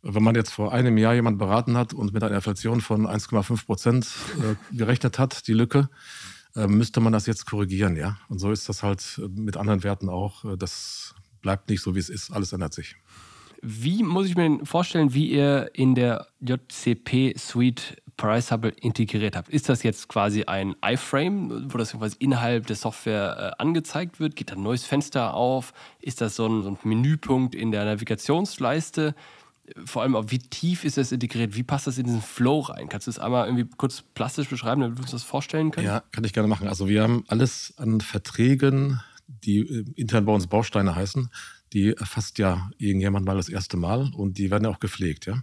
wenn 0.02 0.24
man 0.24 0.36
jetzt 0.36 0.52
vor 0.52 0.74
einem 0.74 0.98
Jahr 0.98 1.14
jemand 1.14 1.40
beraten 1.40 1.78
hat 1.78 1.94
und 1.94 2.14
mit 2.14 2.24
einer 2.24 2.36
Inflation 2.36 2.82
von 2.82 3.08
1,5 3.08 3.66
Prozent 3.66 4.08
äh, 4.40 4.76
gerechnet 4.76 5.20
hat, 5.20 5.48
die 5.48 5.54
Lücke, 5.54 5.90
äh, 6.56 6.68
müsste 6.68 7.00
man 7.00 7.14
das 7.14 7.26
jetzt 7.26 7.46
korrigieren. 7.46 7.96
Ja, 7.96 8.18
und 8.30 8.40
so 8.40 8.52
ist 8.52 8.70
das 8.70 8.84
halt 8.84 9.22
mit 9.30 9.58
anderen 9.58 9.84
Werten 9.84 10.10
auch. 10.10 10.46
Äh, 10.46 10.58
das 10.58 11.16
bleibt 11.42 11.70
nicht 11.70 11.82
so, 11.82 11.96
wie 11.96 12.00
es 12.00 12.10
ist. 12.10 12.32
Alles 12.32 12.54
ändert 12.54 12.74
sich. 12.74 12.96
Wie 13.64 14.04
muss 14.04 14.28
ich 14.28 14.36
mir 14.36 14.60
vorstellen, 14.64 15.14
wie 15.14 15.30
ihr 15.30 15.70
in 15.74 15.94
der 15.94 16.28
JCP 16.40 17.38
Suite 17.38 18.02
Price 18.22 18.52
Hubble 18.52 18.70
integriert 18.70 19.36
habt. 19.36 19.50
Ist 19.50 19.68
das 19.68 19.82
jetzt 19.82 20.08
quasi 20.08 20.44
ein 20.44 20.76
iFrame, 20.86 21.74
wo 21.74 21.80
das 21.80 21.94
quasi 21.94 22.18
innerhalb 22.20 22.68
der 22.68 22.76
Software 22.76 23.56
äh, 23.58 23.62
angezeigt 23.62 24.20
wird? 24.20 24.36
Geht 24.36 24.52
da 24.52 24.56
ein 24.56 24.62
neues 24.62 24.86
Fenster 24.86 25.34
auf? 25.34 25.74
Ist 26.00 26.22
das 26.22 26.36
so 26.36 26.48
ein, 26.48 26.62
so 26.62 26.70
ein 26.70 26.78
Menüpunkt 26.84 27.56
in 27.56 27.72
der 27.72 27.84
Navigationsleiste? 27.84 29.16
Vor 29.86 30.04
allem 30.04 30.16
auch, 30.16 30.26
wie 30.28 30.38
tief 30.38 30.86
ist 30.86 30.98
das 30.98 31.12
integriert? 31.12 31.56
Wie 31.56 31.64
passt 31.64 31.88
das 31.88 31.98
in 31.98 32.06
diesen 32.06 32.22
Flow 32.22 32.60
rein? 32.60 32.90
Kannst 32.90 33.08
du 33.08 33.12
das 33.12 33.18
einmal 33.18 33.48
irgendwie 33.48 33.68
kurz 33.76 34.04
plastisch 34.14 34.50
beschreiben, 34.50 34.82
damit 34.82 35.00
wir 35.00 35.02
uns 35.02 35.12
das 35.12 35.24
vorstellen 35.24 35.72
können? 35.72 35.88
Ja, 35.88 36.04
kann 36.12 36.24
ich 36.24 36.34
gerne 36.34 36.48
machen. 36.48 36.68
Also 36.68 36.88
wir 36.88 37.02
haben 37.02 37.24
alles 37.28 37.74
an 37.78 38.02
Verträgen, 38.02 39.02
die 39.28 39.62
äh, 39.62 39.86
intern 39.96 40.26
bei 40.26 40.32
uns 40.34 40.46
Bausteine 40.46 40.94
heißen, 40.94 41.32
die 41.74 41.94
erfasst 41.94 42.38
ja 42.38 42.70
irgendjemand 42.78 43.26
mal 43.26 43.38
das 43.38 43.50
erste 43.50 43.78
Mal 43.78 44.12
und 44.14 44.38
die 44.38 44.52
werden 44.52 44.66
ja 44.66 44.70
auch 44.70 44.80
gepflegt, 44.80 45.26
ja. 45.26 45.42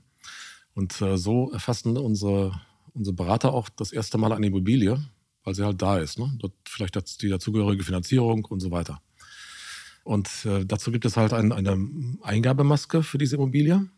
Und 0.75 1.01
äh, 1.03 1.17
so 1.17 1.51
erfassen 1.51 1.97
unsere 1.97 2.53
unsere 2.99 3.15
Berater 3.15 3.55
auch 3.55 3.69
das 3.69 3.93
erste 3.93 4.19
Mal 4.19 4.33
eine 4.33 4.47
Immobilie, 4.47 5.03
weil 5.45 5.55
sie 5.55 5.65
halt 5.65 5.81
da 5.81 5.99
ist. 5.99 6.19
Ne? 6.19 6.31
Dort 6.39 6.53
vielleicht 6.67 7.23
die 7.23 7.29
dazugehörige 7.29 7.85
Finanzierung 7.85 8.45
und 8.45 8.61
so 8.61 8.71
weiter. 8.71 9.01
Und 10.05 10.29
äh, 10.45 10.65
dazu 10.65 10.91
gibt 10.91 11.05
es 11.05 11.17
halt 11.17 11.33
ein, 11.33 11.53
eine 11.53 11.79
Eingabemaske 12.23 13.03
für 13.03 13.19
diese 13.19 13.37
Immobilie. 13.37 13.89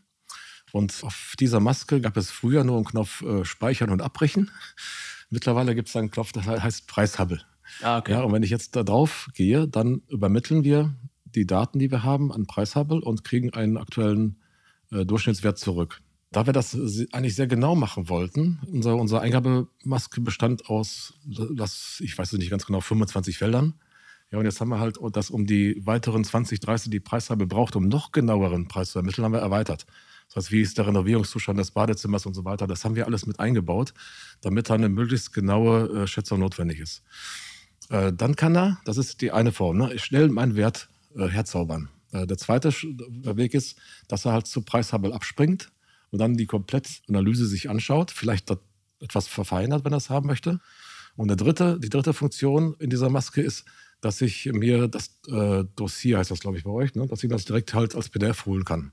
Und 0.73 1.03
auf 1.03 1.35
dieser 1.39 1.61
Maske 1.61 2.01
gab 2.01 2.17
es 2.17 2.31
früher 2.31 2.65
nur 2.65 2.77
einen 2.77 2.85
Knopf 2.85 3.23
äh, 3.23 3.45
Speichern 3.45 3.91
und 3.91 4.03
Abbrechen. 4.03 4.51
Mittlerweile 5.31 5.75
gibt 5.75 5.89
es 5.89 5.97
einen 5.97 6.11
Knopf, 6.11 6.33
der 6.33 6.45
heißt 6.45 6.87
Preishubble. 6.87 7.41
Ah, 7.83 7.99
okay. 7.99 8.13
ja, 8.13 8.23
und 8.23 8.33
wenn 8.33 8.43
ich 8.43 8.51
jetzt 8.51 8.75
da 8.75 8.83
drauf 8.83 9.31
gehe, 9.35 9.69
dann 9.69 10.03
übermitteln 10.09 10.65
wir 10.65 10.95
die 11.25 11.47
Daten, 11.47 11.79
die 11.79 11.91
wir 11.91 12.03
haben, 12.03 12.33
an 12.33 12.47
Preishubble 12.47 13.01
und 13.01 13.23
kriegen 13.23 13.55
einen 13.55 13.77
aktuellen 13.77 14.41
äh, 14.91 15.05
Durchschnittswert 15.05 15.59
zurück. 15.59 16.01
Da 16.33 16.47
wir 16.47 16.53
das 16.53 16.77
eigentlich 17.13 17.35
sehr 17.35 17.49
genau 17.49 17.75
machen 17.75 18.09
wollten, 18.09 18.61
unser, 18.71 18.97
unsere 18.97 19.21
Eingabemaske 19.21 20.21
bestand 20.21 20.69
aus, 20.69 21.15
das, 21.25 22.01
ich 22.01 22.17
weiß 22.17 22.33
es 22.33 22.39
nicht 22.39 22.51
ganz 22.51 22.67
genau, 22.67 22.81
25 22.81 23.37
Feldern. 23.37 23.75
Ja, 24.31 24.39
und 24.39 24.45
jetzt 24.45 24.61
haben 24.61 24.69
wir 24.69 24.79
halt 24.79 24.97
das 25.13 25.31
um 25.31 25.45
die 25.45 25.85
weiteren 25.85 26.23
20, 26.23 26.61
30, 26.61 26.91
die 26.91 27.01
Preishabe 27.01 27.49
braucht, 27.49 27.75
um 27.75 27.89
noch 27.89 28.13
genaueren 28.13 28.69
Preis 28.69 28.93
zu 28.93 29.01
ermitteln, 29.01 29.25
haben 29.25 29.33
wir 29.33 29.41
erweitert. 29.41 29.87
Das 30.29 30.37
heißt, 30.37 30.53
wie 30.53 30.61
ist 30.61 30.79
der 30.79 30.87
Renovierungszustand 30.87 31.59
des 31.59 31.73
Badezimmers 31.73 32.25
und 32.27 32.35
so 32.35 32.45
weiter. 32.45 32.69
Das 32.69 32.85
haben 32.85 32.95
wir 32.95 33.07
alles 33.07 33.27
mit 33.27 33.41
eingebaut, 33.41 33.93
damit 34.41 34.71
da 34.71 34.75
eine 34.75 34.89
möglichst 34.89 35.33
genaue 35.33 36.03
äh, 36.03 36.07
Schätzung 36.07 36.39
notwendig 36.39 36.79
ist. 36.79 37.03
Äh, 37.89 38.13
dann 38.13 38.37
kann 38.37 38.57
er, 38.57 38.79
das 38.85 38.99
ist 38.99 39.21
die 39.21 39.33
eine 39.33 39.51
Form, 39.51 39.79
ne, 39.79 39.99
schnell 39.99 40.29
meinen 40.29 40.55
Wert 40.55 40.89
äh, 41.17 41.27
herzaubern. 41.27 41.89
Der 42.13 42.37
zweite 42.39 42.71
Weg 42.73 43.55
ist, 43.55 43.79
dass 44.09 44.25
er 44.25 44.33
halt 44.33 44.49
zu 44.49 44.63
Preishabel 44.63 45.13
abspringt 45.13 45.71
und 46.11 46.19
dann 46.19 46.37
die 46.37 46.47
Komplettanalyse 46.47 47.47
sich 47.47 47.71
anschaut, 47.71 48.11
vielleicht 48.11 48.51
etwas 49.01 49.29
verfeinert, 49.29 49.85
wenn 49.85 49.93
er 49.93 49.99
es 49.99 50.11
haben 50.11 50.27
möchte. 50.27 50.61
Und 51.17 51.29
der 51.29 51.37
dritte, 51.37 51.79
die 51.81 51.89
dritte 51.89 52.13
Funktion 52.13 52.75
in 52.79 52.91
dieser 52.91 53.11
Maske 53.11 53.41
ist, 53.41 53.65
dass 54.01 54.21
ich 54.21 54.47
mir 54.53 54.89
das 54.89 55.21
äh, 55.29 55.65
Dossier, 55.77 56.19
heißt 56.19 56.31
das 56.31 56.41
glaube 56.41 56.57
ich 56.57 56.65
bei 56.65 56.71
euch, 56.71 56.95
ne, 56.95 57.07
dass 57.07 57.23
ich 57.23 57.31
das 57.31 57.45
direkt 57.45 57.75
halt 57.75 57.95
als 57.95 58.09
PDF 58.09 58.47
holen 58.47 58.65
kann 58.65 58.93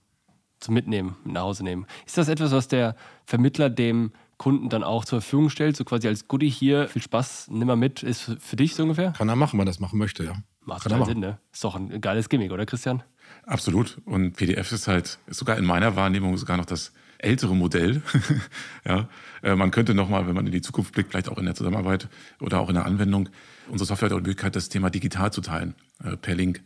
zum 0.59 0.73
Mitnehmen, 0.73 1.15
nach 1.23 1.41
Hause 1.41 1.63
nehmen. 1.63 1.85
Ist 2.05 2.17
das 2.17 2.27
etwas, 2.27 2.51
was 2.51 2.67
der 2.67 2.95
Vermittler 3.25 3.69
dem 3.69 4.11
Kunden 4.37 4.69
dann 4.69 4.83
auch 4.83 5.05
zur 5.05 5.21
Verfügung 5.21 5.49
stellt, 5.49 5.75
so 5.75 5.83
quasi 5.83 6.07
als 6.07 6.27
Goodie 6.27 6.49
hier, 6.49 6.87
viel 6.87 7.01
Spaß, 7.01 7.47
nimm 7.49 7.67
mal 7.67 7.75
mit, 7.75 8.03
ist 8.03 8.35
für 8.39 8.55
dich 8.55 8.75
so 8.75 8.83
ungefähr? 8.83 9.11
Kann 9.11 9.29
er 9.29 9.35
machen, 9.35 9.59
wenn 9.59 9.67
er 9.67 9.71
das 9.71 9.79
machen 9.79 9.97
möchte, 9.97 10.23
ja. 10.23 10.35
Macht 10.61 10.83
total 10.83 11.05
Sinn, 11.05 11.19
ne? 11.19 11.39
Ist 11.51 11.63
doch 11.63 11.75
ein 11.75 12.01
geiles 12.01 12.29
Gimmick, 12.29 12.51
oder 12.51 12.65
Christian? 12.65 13.01
Absolut. 13.45 13.99
Und 14.05 14.33
PDF 14.33 14.71
ist 14.71 14.87
halt 14.87 15.17
ist 15.27 15.37
sogar 15.37 15.57
in 15.57 15.65
meiner 15.65 15.95
Wahrnehmung 15.95 16.37
sogar 16.37 16.57
noch 16.57 16.65
das 16.65 16.91
ältere 17.19 17.55
Modell. 17.55 18.01
ja, 18.85 19.09
äh, 19.41 19.55
man 19.55 19.71
könnte 19.71 19.93
nochmal, 19.93 20.27
wenn 20.27 20.35
man 20.35 20.45
in 20.45 20.51
die 20.51 20.61
Zukunft 20.61 20.93
blickt, 20.93 21.11
vielleicht 21.11 21.29
auch 21.29 21.37
in 21.37 21.45
der 21.45 21.55
Zusammenarbeit 21.55 22.09
oder 22.39 22.59
auch 22.59 22.69
in 22.69 22.75
der 22.75 22.85
Anwendung, 22.85 23.29
unsere 23.67 23.87
Software 23.87 24.09
hat 24.09 24.17
die 24.17 24.21
Möglichkeit, 24.21 24.55
das 24.55 24.69
Thema 24.69 24.89
digital 24.89 25.31
zu 25.31 25.41
teilen, 25.41 25.75
äh, 26.03 26.17
per 26.17 26.35
Link. 26.35 26.61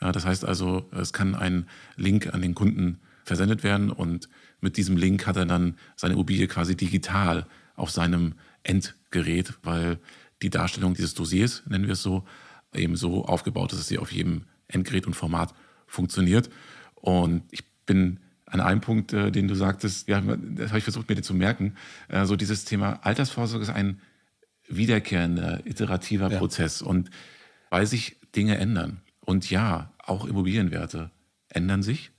Ja, 0.00 0.12
das 0.12 0.24
heißt 0.24 0.44
also, 0.44 0.88
es 0.92 1.12
kann 1.12 1.34
ein 1.34 1.66
Link 1.96 2.32
an 2.32 2.42
den 2.42 2.54
Kunden 2.54 3.00
versendet 3.24 3.62
werden 3.62 3.90
und 3.90 4.28
mit 4.60 4.76
diesem 4.76 4.96
Link 4.96 5.26
hat 5.26 5.36
er 5.36 5.46
dann 5.46 5.76
seine 5.96 6.14
Immobilie 6.14 6.46
quasi 6.48 6.76
digital 6.76 7.46
auf 7.76 7.90
seinem 7.90 8.34
Endgerät, 8.62 9.54
weil 9.62 9.98
die 10.42 10.50
Darstellung 10.50 10.94
dieses 10.94 11.14
Dossiers, 11.14 11.62
nennen 11.66 11.86
wir 11.86 11.92
es 11.92 12.02
so, 12.02 12.24
eben 12.74 12.96
so 12.96 13.24
aufgebaut 13.24 13.72
ist, 13.72 13.78
dass 13.78 13.88
sie 13.88 13.98
auf 13.98 14.12
jedem 14.12 14.44
Endgerät 14.68 15.06
und 15.06 15.14
Format 15.14 15.54
funktioniert. 15.86 16.50
Und 16.94 17.42
ich 17.50 17.64
bin 17.86 18.20
an 18.50 18.60
einem 18.60 18.80
Punkt, 18.80 19.12
äh, 19.12 19.30
den 19.30 19.48
du 19.48 19.54
sagtest, 19.54 20.08
ja, 20.08 20.20
das 20.20 20.68
habe 20.68 20.78
ich 20.78 20.84
versucht, 20.84 21.08
mir 21.08 21.14
den 21.14 21.24
zu 21.24 21.34
merken, 21.34 21.74
äh, 22.08 22.24
so 22.24 22.36
dieses 22.36 22.64
Thema 22.64 23.00
Altersvorsorge 23.02 23.62
ist 23.64 23.70
ein 23.70 24.00
wiederkehrender, 24.68 25.66
iterativer 25.66 26.30
ja. 26.30 26.38
Prozess. 26.38 26.82
Und 26.82 27.10
weil 27.70 27.86
sich 27.86 28.16
Dinge 28.34 28.58
ändern, 28.58 29.00
und 29.20 29.50
ja, 29.50 29.92
auch 29.98 30.24
Immobilienwerte 30.24 31.10
ändern 31.50 31.82
sich, 31.82 32.12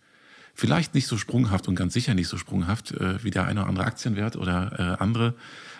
Vielleicht 0.59 0.93
nicht 0.93 1.07
so 1.07 1.17
sprunghaft 1.17 1.69
und 1.69 1.75
ganz 1.75 1.93
sicher 1.93 2.13
nicht 2.13 2.27
so 2.27 2.35
sprunghaft 2.35 2.91
äh, 2.91 3.23
wie 3.23 3.31
der 3.31 3.45
eine 3.45 3.61
oder 3.61 3.69
andere 3.69 3.85
Aktienwert 3.85 4.35
oder 4.35 4.97
äh, 4.99 5.01
andere 5.01 5.35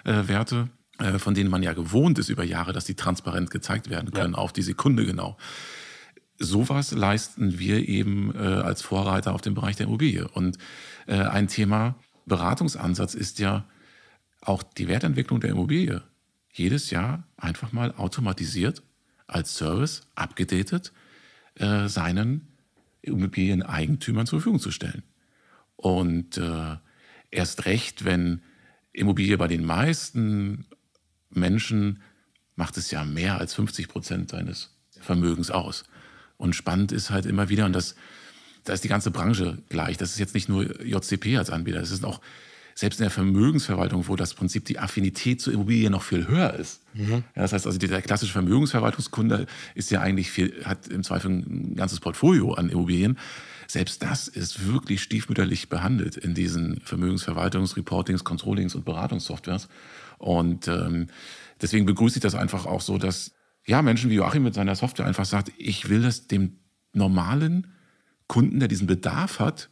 äh, 0.06 0.30
Werte, 0.30 0.70
äh, 1.00 1.20
von 1.20 1.34
denen 1.34 1.50
man 1.50 1.64
ja 1.64 1.74
gewohnt 1.74 2.18
ist 2.18 2.30
über 2.30 2.46
Jahre, 2.46 2.72
dass 2.72 2.86
die 2.86 2.96
transparent 2.96 3.52
gezeigt 3.52 3.90
werden 3.90 4.12
können, 4.12 4.36
ja. 4.36 4.40
auf 4.40 4.54
die 4.54 4.62
Sekunde 4.62 5.06
genau. 5.06 5.36
Sowas 6.40 6.92
leisten 6.92 7.60
wir 7.60 7.88
eben 7.88 8.34
äh, 8.34 8.38
als 8.38 8.82
Vorreiter 8.82 9.34
auf 9.34 9.42
dem 9.42 9.54
Bereich 9.54 9.76
der 9.76 9.88
Immobilie. 9.88 10.28
Und 10.28 10.58
äh, 11.06 11.18
ein 11.18 11.48
Thema 11.48 11.96
Beratungsansatz 12.26 13.14
ist 13.14 13.40
ja 13.40 13.66
auch 14.42 14.64
die 14.64 14.88
Wertentwicklung 14.88 15.42
der 15.42 15.52
Immobilie. 15.52 16.02
Jedes 16.54 16.90
Jahr 16.92 17.24
einfach 17.38 17.72
mal 17.72 17.94
automatisiert 17.94 18.82
als 19.28 19.56
Service, 19.56 20.02
abgedatet, 20.16 20.92
seinen 21.86 22.48
Immobilieneigentümern 23.02 24.26
zur 24.26 24.40
Verfügung 24.40 24.60
zu 24.60 24.72
stellen. 24.72 25.04
Und 25.76 26.38
äh, 26.38 26.76
erst 27.32 27.66
recht, 27.66 28.06
wenn 28.06 28.42
Immobilie 28.92 29.38
bei 29.38 29.48
den 29.48 29.64
meisten 29.64 30.66
Menschen 31.30 32.02
macht 32.56 32.76
es 32.76 32.92
ja 32.92 33.06
mehr 33.06 33.38
als 33.38 33.54
50 33.54 33.88
Prozent 33.88 34.32
seines 34.32 34.76
Vermögens 35.00 35.52
aus. 35.52 35.86
Und 36.40 36.56
spannend 36.56 36.92
ist 36.92 37.12
halt 37.12 37.26
immer 37.26 37.50
wieder, 37.50 37.66
und 37.66 37.74
das, 37.74 37.96
da 38.64 38.74
ist 38.74 38.84
die 38.84 38.88
ganze 38.88 39.12
Branche 39.12 39.60
gleich. 39.68 39.98
Das 39.98 40.12
ist 40.12 40.20
jetzt 40.20 40.34
nicht 40.34 40.50
nur 40.50 40.84
JCP 40.84 41.38
als 41.38 41.50
Anbieter, 41.50 41.80
das 41.80 41.92
ist 41.92 42.06
auch 42.06 42.22
selbst 42.76 43.02
in 43.02 43.04
der 43.04 43.12
Vermögensverwaltung, 43.12 44.08
wo 44.08 44.16
das 44.16 44.34
Prinzip 44.34 44.64
die 44.64 44.80
Affinität 44.80 45.42
zur 45.42 45.52
Immobilie 45.52 45.90
noch 45.90 46.02
viel 46.02 46.30
höher 46.30 46.54
ist. 46.54 46.82
Mhm. 46.94 47.26
Ja, 47.36 47.42
das 47.42 47.52
heißt 47.52 47.68
also, 47.68 47.78
der 47.78 48.02
klassische 48.02 48.32
Vermögensverwaltungskunde 48.32 49.48
ist 49.76 49.92
ja 49.92 50.00
eigentlich 50.00 50.32
viel, 50.32 50.64
hat 50.64 50.88
im 50.88 51.04
Zweifel 51.04 51.30
ein 51.30 51.76
ganzes 51.76 52.00
Portfolio 52.00 52.54
an 52.54 52.70
Immobilien. 52.70 53.20
Selbst 53.68 54.02
das 54.02 54.30
ist 54.30 54.66
wirklich 54.66 55.04
stiefmütterlich 55.04 55.68
behandelt 55.68 56.16
in 56.16 56.34
diesen 56.34 56.80
Vermögensverwaltungs-, 56.86 57.76
Reportings-, 57.76 58.24
Controllings- 58.24 58.76
und 58.76 58.86
Beratungssoftwares. 58.86 59.68
Und 60.18 60.70
ähm, 60.70 61.08
deswegen 61.62 61.86
begrüße 61.86 62.20
ich 62.20 62.24
das 62.24 62.34
einfach 62.34 62.66
auch 62.66 62.82
so, 62.82 62.98
dass 62.98 63.34
ja 63.66 63.82
Menschen 63.82 64.10
wie 64.10 64.16
Joachim 64.16 64.44
mit 64.44 64.54
seiner 64.54 64.76
Software 64.76 65.06
einfach 65.06 65.26
sagt, 65.26 65.52
ich 65.58 65.90
will 65.90 66.02
das 66.02 66.28
dem 66.28 66.58
normalen 66.94 67.68
Kunden, 68.28 68.60
der 68.60 68.68
diesen 68.68 68.88
Bedarf 68.88 69.40
hat, 69.40 69.70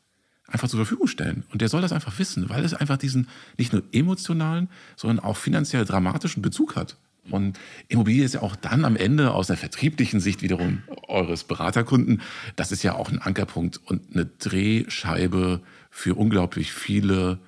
einfach 0.48 0.70
zur 0.70 0.80
Verfügung 0.80 1.08
stellen. 1.08 1.44
Und 1.52 1.62
der 1.62 1.70
soll 1.70 1.82
das 1.82 1.92
einfach 1.92 2.18
wissen, 2.20 2.50
weil 2.50 2.64
es 2.64 2.74
einfach 2.74 2.98
diesen 2.98 3.28
nicht 3.58 3.74
nur 3.74 3.84
emotionalen, 3.92 4.70
sondern 4.96 5.20
auch 5.20 5.38
finanziell 5.38 5.86
dramatischen 5.86 6.42
Bezug 6.42 6.76
hat. 6.76 6.98
Und 7.30 7.60
Immobilie 7.90 8.24
ist 8.24 8.36
ja 8.36 8.42
auch 8.42 8.56
dann 8.56 8.86
am 8.86 8.96
Ende 8.96 9.34
aus 9.34 9.48
der 9.48 9.58
vertrieblichen 9.58 10.20
Sicht 10.20 10.42
wiederum 10.42 10.84
eures 11.08 11.44
Beraterkunden, 11.44 12.22
das 12.56 12.72
ist 12.72 12.84
ja 12.84 12.96
auch 12.96 13.10
ein 13.10 13.20
Ankerpunkt 13.20 13.82
und 13.86 14.14
eine 14.14 14.26
Drehscheibe 14.26 15.62
für 15.90 16.16
unglaublich 16.16 16.72
viele 16.72 17.40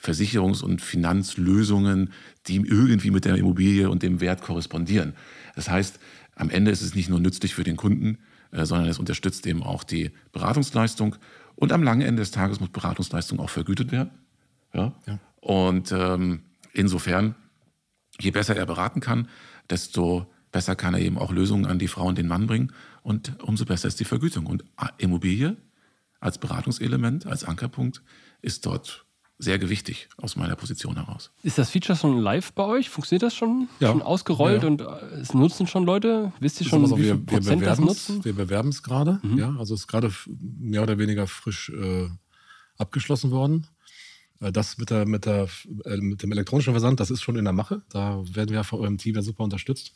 Versicherungs- 0.00 0.62
und 0.62 0.80
Finanzlösungen, 0.80 2.12
die 2.46 2.56
irgendwie 2.56 3.10
mit 3.10 3.24
der 3.24 3.36
Immobilie 3.36 3.90
und 3.90 4.02
dem 4.02 4.20
Wert 4.20 4.42
korrespondieren. 4.42 5.14
Das 5.56 5.68
heißt, 5.68 5.98
am 6.36 6.50
Ende 6.50 6.70
ist 6.70 6.82
es 6.82 6.94
nicht 6.94 7.08
nur 7.08 7.20
nützlich 7.20 7.54
für 7.54 7.64
den 7.64 7.76
Kunden, 7.76 8.18
äh, 8.52 8.64
sondern 8.64 8.88
es 8.88 8.98
unterstützt 8.98 9.46
eben 9.46 9.62
auch 9.62 9.82
die 9.82 10.12
Beratungsleistung 10.32 11.16
und 11.56 11.72
am 11.72 11.82
langen 11.82 12.02
Ende 12.02 12.22
des 12.22 12.30
Tages 12.30 12.60
muss 12.60 12.68
Beratungsleistung 12.68 13.40
auch 13.40 13.50
vergütet 13.50 13.90
werden. 13.90 14.10
Ja? 14.72 14.94
ja. 15.06 15.18
Und 15.40 15.92
ähm, 15.92 16.42
insofern, 16.72 17.34
je 18.20 18.30
besser 18.30 18.56
er 18.56 18.66
beraten 18.66 19.00
kann, 19.00 19.28
desto 19.68 20.32
besser 20.52 20.76
kann 20.76 20.94
er 20.94 21.00
eben 21.00 21.18
auch 21.18 21.32
Lösungen 21.32 21.66
an 21.66 21.78
die 21.78 21.88
Frau 21.88 22.06
und 22.06 22.18
den 22.18 22.28
Mann 22.28 22.46
bringen 22.46 22.72
und 23.02 23.42
umso 23.42 23.64
besser 23.64 23.88
ist 23.88 23.98
die 24.00 24.04
Vergütung. 24.04 24.46
Und 24.46 24.64
Immobilie 24.98 25.56
als 26.20 26.38
Beratungselement, 26.38 27.26
als 27.26 27.44
Ankerpunkt 27.44 28.02
ist 28.40 28.64
dort 28.64 29.04
sehr 29.38 29.58
gewichtig 29.58 30.08
aus 30.16 30.34
meiner 30.34 30.56
Position 30.56 30.96
heraus. 30.96 31.30
Ist 31.42 31.58
das 31.58 31.70
Feature 31.70 31.96
schon 31.96 32.18
live 32.18 32.52
bei 32.52 32.64
euch? 32.64 32.90
Funktioniert 32.90 33.22
das 33.22 33.34
schon? 33.34 33.68
Ja. 33.78 33.88
Schon 33.92 34.02
ausgerollt 34.02 34.62
ja, 34.62 34.68
ja. 34.68 34.68
und 34.68 34.80
äh, 34.80 35.20
es 35.20 35.32
nutzen 35.32 35.66
schon 35.68 35.84
Leute? 35.84 36.32
Wisst 36.40 36.60
ihr 36.60 36.66
schon, 36.66 36.82
also, 36.82 36.98
wie 36.98 37.02
viel 37.02 37.18
wir, 37.18 37.26
Prozent 37.26 37.62
das 37.64 37.78
nutzen? 37.78 38.24
Wir 38.24 38.32
bewerben 38.32 38.70
es 38.70 38.82
gerade. 38.82 39.20
Mhm. 39.22 39.38
Ja, 39.38 39.54
also 39.56 39.74
es 39.74 39.80
ist 39.82 39.86
gerade 39.86 40.12
mehr 40.58 40.82
oder 40.82 40.98
weniger 40.98 41.28
frisch 41.28 41.70
äh, 41.70 42.08
abgeschlossen 42.78 43.30
worden. 43.30 43.68
Äh, 44.40 44.50
das 44.50 44.76
mit, 44.76 44.90
der, 44.90 45.06
mit, 45.06 45.24
der, 45.24 45.48
äh, 45.84 45.96
mit 45.98 46.22
dem 46.22 46.32
elektronischen 46.32 46.72
Versand, 46.72 46.98
das 46.98 47.10
ist 47.10 47.22
schon 47.22 47.36
in 47.36 47.44
der 47.44 47.52
Mache. 47.52 47.82
Da 47.90 48.22
werden 48.32 48.50
wir 48.50 48.64
von 48.64 48.80
eurem 48.80 48.98
Team 48.98 49.14
ja 49.14 49.22
super 49.22 49.44
unterstützt. 49.44 49.94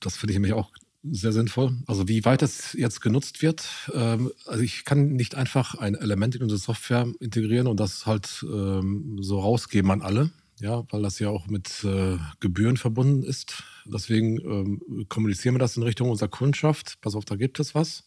Das 0.00 0.16
finde 0.16 0.32
ich 0.32 0.36
nämlich 0.36 0.54
auch 0.54 0.70
sehr 1.10 1.32
sinnvoll. 1.32 1.76
Also 1.86 2.08
wie 2.08 2.24
weit 2.24 2.42
es 2.42 2.72
jetzt 2.72 3.00
genutzt 3.00 3.42
wird, 3.42 3.68
ähm, 3.92 4.32
also 4.46 4.62
ich 4.62 4.84
kann 4.84 5.12
nicht 5.12 5.34
einfach 5.34 5.74
ein 5.74 5.94
Element 5.94 6.34
in 6.34 6.42
unsere 6.42 6.58
Software 6.58 7.06
integrieren 7.20 7.66
und 7.66 7.78
das 7.78 8.06
halt 8.06 8.44
ähm, 8.48 9.18
so 9.20 9.40
rausgeben 9.40 9.90
an 9.90 10.02
alle, 10.02 10.30
ja, 10.60 10.84
weil 10.90 11.02
das 11.02 11.18
ja 11.18 11.28
auch 11.28 11.46
mit 11.46 11.84
äh, 11.84 12.16
Gebühren 12.40 12.76
verbunden 12.76 13.22
ist. 13.22 13.62
Deswegen 13.84 14.38
ähm, 14.40 15.06
kommunizieren 15.08 15.54
wir 15.54 15.58
das 15.58 15.76
in 15.76 15.82
Richtung 15.82 16.10
unserer 16.10 16.28
Kundschaft. 16.28 17.00
Pass 17.00 17.14
auf, 17.14 17.24
da 17.24 17.36
gibt 17.36 17.60
es 17.60 17.74
was. 17.74 18.04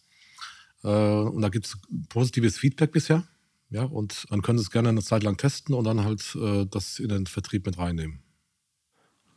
Äh, 0.83 0.88
und 0.88 1.41
da 1.41 1.49
gibt 1.49 1.67
es 1.67 1.77
positives 2.10 2.57
Feedback 2.57 2.91
bisher. 2.91 3.23
Ja, 3.69 3.83
und 3.83 4.25
dann 4.29 4.41
können 4.41 4.57
Sie 4.57 4.63
es 4.63 4.71
gerne 4.71 4.89
eine 4.89 5.01
Zeit 5.01 5.23
lang 5.23 5.38
testen 5.38 5.75
und 5.75 5.83
dann 5.83 6.03
halt 6.03 6.36
äh, 6.36 6.65
das 6.65 6.99
in 6.99 7.10
den 7.10 7.27
Vertrieb 7.27 7.65
mit 7.65 7.77
reinnehmen. 7.77 8.21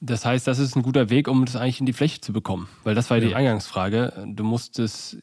Das 0.00 0.24
heißt, 0.24 0.46
das 0.46 0.58
ist 0.58 0.76
ein 0.76 0.82
guter 0.82 1.10
Weg, 1.10 1.28
um 1.28 1.44
das 1.44 1.56
eigentlich 1.56 1.80
in 1.80 1.86
die 1.86 1.92
Fläche 1.92 2.20
zu 2.20 2.32
bekommen. 2.32 2.68
Weil 2.84 2.94
das 2.94 3.10
war 3.10 3.18
ja. 3.18 3.28
die 3.28 3.34
Eingangsfrage. 3.34 4.26
Du 4.28 4.44
musst 4.44 4.78
es, 4.78 5.18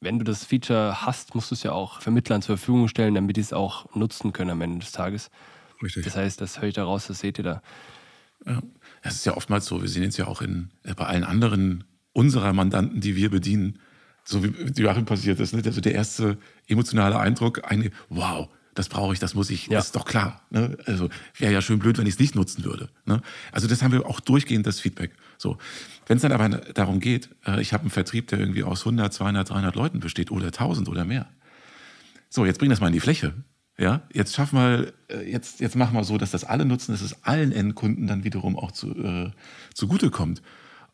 wenn 0.00 0.18
du 0.18 0.24
das 0.24 0.44
Feature 0.44 1.06
hast, 1.06 1.34
musst 1.36 1.52
du 1.52 1.54
es 1.54 1.62
ja 1.62 1.72
auch 1.72 2.00
Vermittlern 2.00 2.42
zur 2.42 2.58
Verfügung 2.58 2.88
stellen, 2.88 3.14
damit 3.14 3.36
die 3.36 3.40
es 3.40 3.52
auch 3.52 3.94
nutzen 3.94 4.32
können 4.32 4.50
am 4.50 4.60
Ende 4.60 4.80
des 4.80 4.90
Tages. 4.90 5.30
Richtig. 5.82 6.04
Das 6.04 6.16
heißt, 6.16 6.40
das 6.40 6.60
höre 6.60 6.68
ich 6.68 6.74
da 6.74 6.84
raus, 6.84 7.06
das 7.06 7.20
seht 7.20 7.38
ihr 7.38 7.44
da. 7.44 7.62
Ja, 8.44 8.62
das 9.02 9.14
ist 9.14 9.26
ja 9.26 9.36
oftmals 9.36 9.66
so. 9.66 9.80
Wir 9.80 9.88
sehen 9.88 10.08
es 10.08 10.16
ja 10.16 10.26
auch 10.26 10.42
in, 10.42 10.70
äh, 10.82 10.94
bei 10.94 11.06
allen 11.06 11.24
anderen 11.24 11.84
unserer 12.12 12.52
Mandanten, 12.52 13.00
die 13.00 13.14
wir 13.14 13.30
bedienen, 13.30 13.78
so 14.24 14.42
wie 14.42 14.48
Joachim 14.80 15.04
passiert 15.04 15.38
ist. 15.38 15.54
Ne? 15.54 15.62
Also 15.64 15.80
der 15.80 15.94
erste 15.94 16.38
emotionale 16.66 17.18
Eindruck, 17.18 17.70
eine, 17.70 17.90
wow, 18.08 18.48
das 18.76 18.88
brauche 18.88 19.14
ich, 19.14 19.18
das 19.18 19.34
muss 19.34 19.50
ich, 19.50 19.66
ja. 19.66 19.78
das 19.78 19.86
ist 19.86 19.96
doch 19.96 20.04
klar. 20.04 20.42
Ne? 20.50 20.76
Also 20.86 21.08
wäre 21.38 21.52
ja 21.52 21.62
schön 21.62 21.78
blöd, 21.78 21.98
wenn 21.98 22.06
ich 22.06 22.14
es 22.14 22.20
nicht 22.20 22.34
nutzen 22.34 22.64
würde. 22.64 22.88
Ne? 23.06 23.22
Also 23.50 23.66
das 23.66 23.82
haben 23.82 23.92
wir 23.92 24.06
auch 24.06 24.20
durchgehend, 24.20 24.66
das 24.66 24.78
Feedback. 24.80 25.12
So. 25.38 25.58
Wenn 26.06 26.16
es 26.16 26.22
dann 26.22 26.32
aber 26.32 26.48
darum 26.48 27.00
geht, 27.00 27.30
äh, 27.46 27.60
ich 27.60 27.72
habe 27.72 27.82
einen 27.82 27.90
Vertrieb, 27.90 28.28
der 28.28 28.38
irgendwie 28.38 28.62
aus 28.62 28.80
100, 28.82 29.12
200, 29.12 29.50
300 29.50 29.74
Leuten 29.74 30.00
besteht 30.00 30.30
oder 30.30 30.46
1000 30.46 30.88
oder 30.88 31.04
mehr. 31.04 31.26
So, 32.28 32.44
jetzt 32.44 32.58
bring 32.58 32.70
das 32.70 32.80
mal 32.80 32.88
in 32.88 32.92
die 32.92 33.00
Fläche. 33.00 33.32
Ja, 33.78 34.02
jetzt 34.12 34.34
schaff 34.34 34.52
mal, 34.52 34.92
äh, 35.08 35.30
jetzt, 35.30 35.60
jetzt 35.60 35.74
mach 35.74 35.90
mal 35.90 36.04
so, 36.04 36.18
dass 36.18 36.30
das 36.30 36.44
alle 36.44 36.66
nutzen, 36.66 36.92
dass 36.92 37.00
es 37.00 37.24
allen 37.24 37.52
Endkunden 37.52 38.06
dann 38.06 38.24
wiederum 38.24 38.56
auch 38.56 38.72
zu, 38.72 38.94
äh, 38.94 39.30
zugutekommt. 39.74 40.42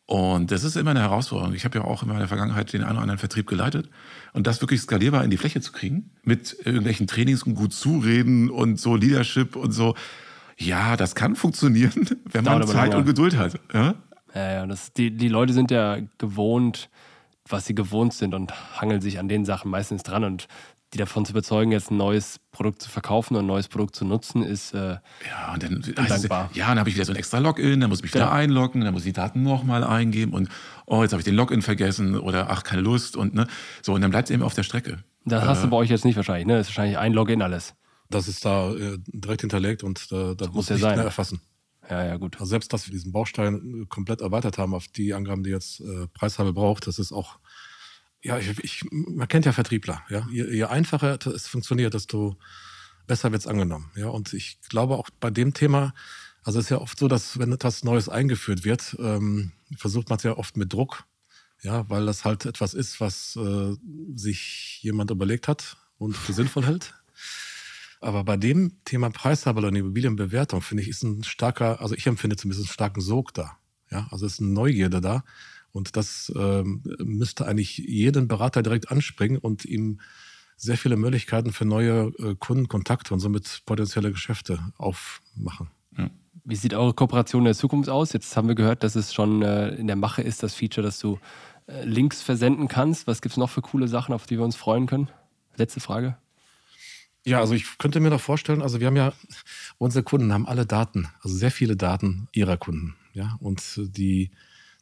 Und 0.06 0.50
das 0.50 0.64
ist 0.64 0.76
immer 0.76 0.90
eine 0.90 1.00
Herausforderung. 1.00 1.54
Ich 1.54 1.64
habe 1.64 1.78
ja 1.78 1.84
auch 1.84 2.02
in 2.02 2.08
meiner 2.08 2.28
Vergangenheit 2.28 2.72
den 2.72 2.82
einen 2.82 2.92
oder 2.92 3.02
anderen 3.02 3.18
Vertrieb 3.18 3.46
geleitet. 3.46 3.88
Und 4.32 4.46
das 4.46 4.60
wirklich 4.60 4.80
skalierbar 4.80 5.24
in 5.24 5.30
die 5.30 5.36
Fläche 5.36 5.60
zu 5.60 5.72
kriegen, 5.72 6.10
mit 6.22 6.56
irgendwelchen 6.64 7.06
Trainings 7.06 7.44
und 7.44 7.54
gut 7.54 7.72
zureden 7.72 8.50
und 8.50 8.80
so 8.80 8.96
Leadership 8.96 9.56
und 9.56 9.72
so. 9.72 9.94
Ja, 10.58 10.96
das 10.96 11.14
kann 11.14 11.36
funktionieren, 11.36 12.08
wenn 12.24 12.44
man 12.44 12.66
Zeit 12.66 12.94
und 12.94 13.06
Geduld 13.06 13.36
hat. 13.36 13.58
Ja, 13.72 13.94
ja, 14.34 14.52
ja 14.52 14.66
das, 14.66 14.92
die, 14.92 15.10
die 15.16 15.28
Leute 15.28 15.52
sind 15.52 15.70
ja 15.70 15.98
gewohnt, 16.18 16.90
was 17.48 17.66
sie 17.66 17.74
gewohnt 17.74 18.12
sind 18.12 18.34
und 18.34 18.52
hangeln 18.80 19.00
sich 19.00 19.18
an 19.18 19.28
den 19.28 19.44
Sachen 19.44 19.70
meistens 19.70 20.02
dran. 20.02 20.24
Und 20.24 20.48
die 20.92 20.98
davon 20.98 21.24
zu 21.24 21.32
überzeugen, 21.32 21.72
jetzt 21.72 21.90
ein 21.90 21.96
neues 21.96 22.38
Produkt 22.50 22.82
zu 22.82 22.90
verkaufen 22.90 23.34
und 23.34 23.44
ein 23.44 23.46
neues 23.46 23.68
Produkt 23.68 23.96
zu 23.96 24.04
nutzen, 24.04 24.42
ist 24.42 24.74
äh, 24.74 24.96
ja, 25.26 25.52
und 25.54 25.62
dann, 25.62 25.76
undankbar. 25.76 26.50
ja, 26.52 26.68
dann 26.68 26.78
habe 26.78 26.90
ich 26.90 26.96
wieder 26.96 27.04
so 27.04 27.12
ein 27.12 27.16
extra 27.16 27.38
Login, 27.38 27.80
dann 27.80 27.88
muss 27.88 28.00
ich 28.00 28.04
mich 28.04 28.14
wieder 28.14 28.26
ja. 28.26 28.32
einloggen, 28.32 28.82
dann 28.82 28.92
muss 28.92 29.02
ich 29.02 29.10
die 29.10 29.12
Daten 29.14 29.42
nochmal 29.42 29.84
eingeben 29.84 30.32
und 30.34 30.48
oh, 30.86 31.02
jetzt 31.02 31.12
habe 31.12 31.20
ich 31.20 31.24
den 31.24 31.34
Login 31.34 31.62
vergessen 31.62 32.18
oder 32.18 32.50
ach, 32.50 32.62
keine 32.62 32.82
Lust 32.82 33.16
und 33.16 33.34
ne, 33.34 33.46
so 33.80 33.94
und 33.94 34.02
dann 34.02 34.10
bleibt 34.10 34.28
es 34.28 34.34
eben 34.34 34.42
auf 34.42 34.54
der 34.54 34.64
Strecke. 34.64 34.98
Das 35.24 35.44
äh, 35.44 35.46
hast 35.46 35.62
du 35.62 35.68
äh. 35.68 35.70
bei 35.70 35.76
euch 35.78 35.88
jetzt 35.88 36.04
nicht 36.04 36.16
wahrscheinlich, 36.16 36.46
ne? 36.46 36.58
Das 36.58 36.68
ist 36.68 36.76
wahrscheinlich 36.76 36.98
ein 36.98 37.12
Login 37.12 37.40
alles. 37.42 37.74
Das 38.10 38.28
ist 38.28 38.44
da 38.44 38.72
äh, 38.74 38.98
direkt 39.06 39.40
hinterlegt 39.40 39.82
und 39.82 40.08
äh, 40.12 40.34
das 40.36 40.52
muss 40.52 40.68
ja 40.68 40.74
nicht 40.74 40.82
sein. 40.82 40.96
mehr 40.96 41.06
erfassen. 41.06 41.40
Ja, 41.88 42.04
ja, 42.04 42.16
gut. 42.16 42.34
Also 42.34 42.46
selbst, 42.46 42.72
dass 42.72 42.86
wir 42.86 42.92
diesen 42.92 43.12
Baustein 43.12 43.86
komplett 43.88 44.20
erweitert 44.20 44.58
haben 44.58 44.74
auf 44.74 44.86
die 44.88 45.14
Angaben, 45.14 45.42
die 45.42 45.50
jetzt 45.50 45.80
äh, 45.80 46.06
Preishabe 46.14 46.52
braucht, 46.52 46.86
das 46.86 46.98
ist 46.98 47.12
auch 47.12 47.38
ja, 48.22 48.38
ich, 48.38 48.58
ich, 48.62 48.84
man 48.90 49.28
kennt 49.28 49.46
ja 49.46 49.52
Vertriebler. 49.52 50.02
Ja? 50.08 50.26
Je, 50.30 50.44
je 50.44 50.64
einfacher 50.64 51.18
es 51.26 51.46
funktioniert, 51.48 51.94
desto 51.94 52.36
besser 53.06 53.32
wird 53.32 53.42
es 53.42 53.48
angenommen. 53.48 53.90
Ja? 53.96 54.08
Und 54.08 54.32
ich 54.32 54.60
glaube 54.68 54.96
auch 54.96 55.10
bei 55.20 55.30
dem 55.30 55.54
Thema, 55.54 55.92
also 56.44 56.58
es 56.58 56.66
ist 56.66 56.70
ja 56.70 56.78
oft 56.78 56.98
so, 56.98 57.08
dass 57.08 57.38
wenn 57.38 57.52
etwas 57.52 57.84
Neues 57.84 58.08
eingeführt 58.08 58.64
wird, 58.64 58.96
ähm, 58.98 59.52
versucht 59.76 60.08
man 60.08 60.16
es 60.18 60.22
ja 60.22 60.36
oft 60.36 60.56
mit 60.56 60.72
Druck, 60.72 61.04
ja, 61.62 61.88
weil 61.88 62.06
das 62.06 62.24
halt 62.24 62.44
etwas 62.46 62.74
ist, 62.74 63.00
was 63.00 63.36
äh, 63.36 63.76
sich 64.14 64.80
jemand 64.82 65.10
überlegt 65.10 65.46
hat 65.46 65.76
und 65.98 66.16
für 66.16 66.32
sinnvoll 66.32 66.66
hält. 66.66 66.94
Aber 68.00 68.24
bei 68.24 68.36
dem 68.36 68.82
Thema 68.84 69.10
Preishaber 69.10 69.66
und 69.66 69.76
Immobilienbewertung, 69.76 70.60
finde 70.60 70.82
ich, 70.82 70.88
ist 70.88 71.04
ein 71.04 71.22
starker, 71.22 71.80
also 71.80 71.94
ich 71.94 72.08
empfinde 72.08 72.36
zumindest 72.36 72.66
einen 72.66 72.74
starken 72.74 73.00
Sog 73.00 73.32
da. 73.32 73.58
Ja, 73.92 74.08
also 74.10 74.26
ist 74.26 74.40
eine 74.40 74.48
Neugierde 74.48 75.00
da, 75.00 75.22
und 75.72 75.96
das 75.96 76.32
ähm, 76.36 76.82
müsste 76.98 77.46
eigentlich 77.46 77.78
jeden 77.78 78.28
Berater 78.28 78.62
direkt 78.62 78.90
anspringen 78.90 79.38
und 79.38 79.64
ihm 79.64 80.00
sehr 80.56 80.76
viele 80.76 80.96
Möglichkeiten 80.96 81.52
für 81.52 81.64
neue 81.64 82.12
äh, 82.18 82.34
Kundenkontakte 82.38 83.12
und 83.14 83.20
somit 83.20 83.62
potenzielle 83.66 84.12
Geschäfte 84.12 84.60
aufmachen. 84.78 85.70
Ja. 85.98 86.10
Wie 86.44 86.56
sieht 86.56 86.74
eure 86.74 86.94
Kooperation 86.94 87.42
in 87.42 87.46
der 87.46 87.54
Zukunft 87.54 87.88
aus? 87.88 88.12
Jetzt 88.12 88.36
haben 88.36 88.48
wir 88.48 88.54
gehört, 88.54 88.84
dass 88.84 88.94
es 88.94 89.14
schon 89.14 89.42
äh, 89.42 89.70
in 89.74 89.86
der 89.86 89.96
Mache 89.96 90.22
ist, 90.22 90.42
das 90.42 90.54
Feature, 90.54 90.84
dass 90.84 90.98
du 90.98 91.18
äh, 91.66 91.84
Links 91.84 92.22
versenden 92.22 92.68
kannst. 92.68 93.06
Was 93.06 93.22
gibt 93.22 93.32
es 93.32 93.36
noch 93.36 93.50
für 93.50 93.62
coole 93.62 93.88
Sachen, 93.88 94.14
auf 94.14 94.26
die 94.26 94.38
wir 94.38 94.44
uns 94.44 94.56
freuen 94.56 94.86
können? 94.86 95.08
Letzte 95.56 95.80
Frage. 95.80 96.16
Ja, 97.24 97.38
also 97.38 97.54
ich 97.54 97.78
könnte 97.78 98.00
mir 98.00 98.10
noch 98.10 98.20
vorstellen, 98.20 98.62
also 98.62 98.80
wir 98.80 98.88
haben 98.88 98.96
ja, 98.96 99.12
unsere 99.78 100.02
Kunden 100.02 100.32
haben 100.32 100.46
alle 100.46 100.66
Daten, 100.66 101.08
also 101.20 101.36
sehr 101.36 101.52
viele 101.52 101.76
Daten 101.76 102.28
ihrer 102.32 102.56
Kunden. 102.56 102.96
Ja, 103.12 103.36
und 103.40 103.62
die 103.76 104.30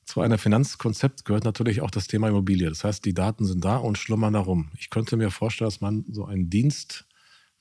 zu 0.04 0.20
einer 0.20 0.38
Finanzkonzept 0.38 1.24
gehört 1.24 1.44
natürlich 1.44 1.82
auch 1.82 1.90
das 1.90 2.06
Thema 2.06 2.28
Immobilie. 2.28 2.68
Das 2.68 2.84
heißt, 2.84 3.04
die 3.04 3.14
Daten 3.14 3.44
sind 3.44 3.64
da 3.64 3.76
und 3.76 3.98
schlummern 3.98 4.32
darum. 4.32 4.70
Ich 4.76 4.90
könnte 4.90 5.16
mir 5.16 5.30
vorstellen, 5.30 5.68
dass 5.68 5.80
man 5.80 6.04
so 6.10 6.24
einen 6.24 6.50
Dienst 6.50 7.06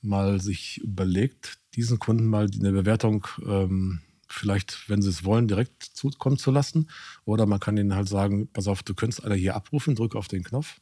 mal 0.02 0.40
sich 0.40 0.78
überlegt, 0.78 1.58
diesen 1.74 1.98
Kunden 1.98 2.26
mal 2.26 2.48
eine 2.52 2.72
Bewertung 2.72 3.26
ähm, 3.46 4.00
vielleicht, 4.26 4.88
wenn 4.88 5.02
sie 5.02 5.10
es 5.10 5.24
wollen, 5.24 5.48
direkt 5.48 5.82
zukommen 5.82 6.38
zu 6.38 6.50
lassen. 6.50 6.88
Oder 7.24 7.46
man 7.46 7.60
kann 7.60 7.76
ihnen 7.76 7.94
halt 7.94 8.08
sagen, 8.08 8.48
pass 8.52 8.68
auf, 8.68 8.82
du 8.82 8.94
könntest 8.94 9.24
alle 9.24 9.34
hier 9.34 9.54
abrufen, 9.54 9.94
drück 9.94 10.16
auf 10.16 10.28
den 10.28 10.44
Knopf. 10.44 10.80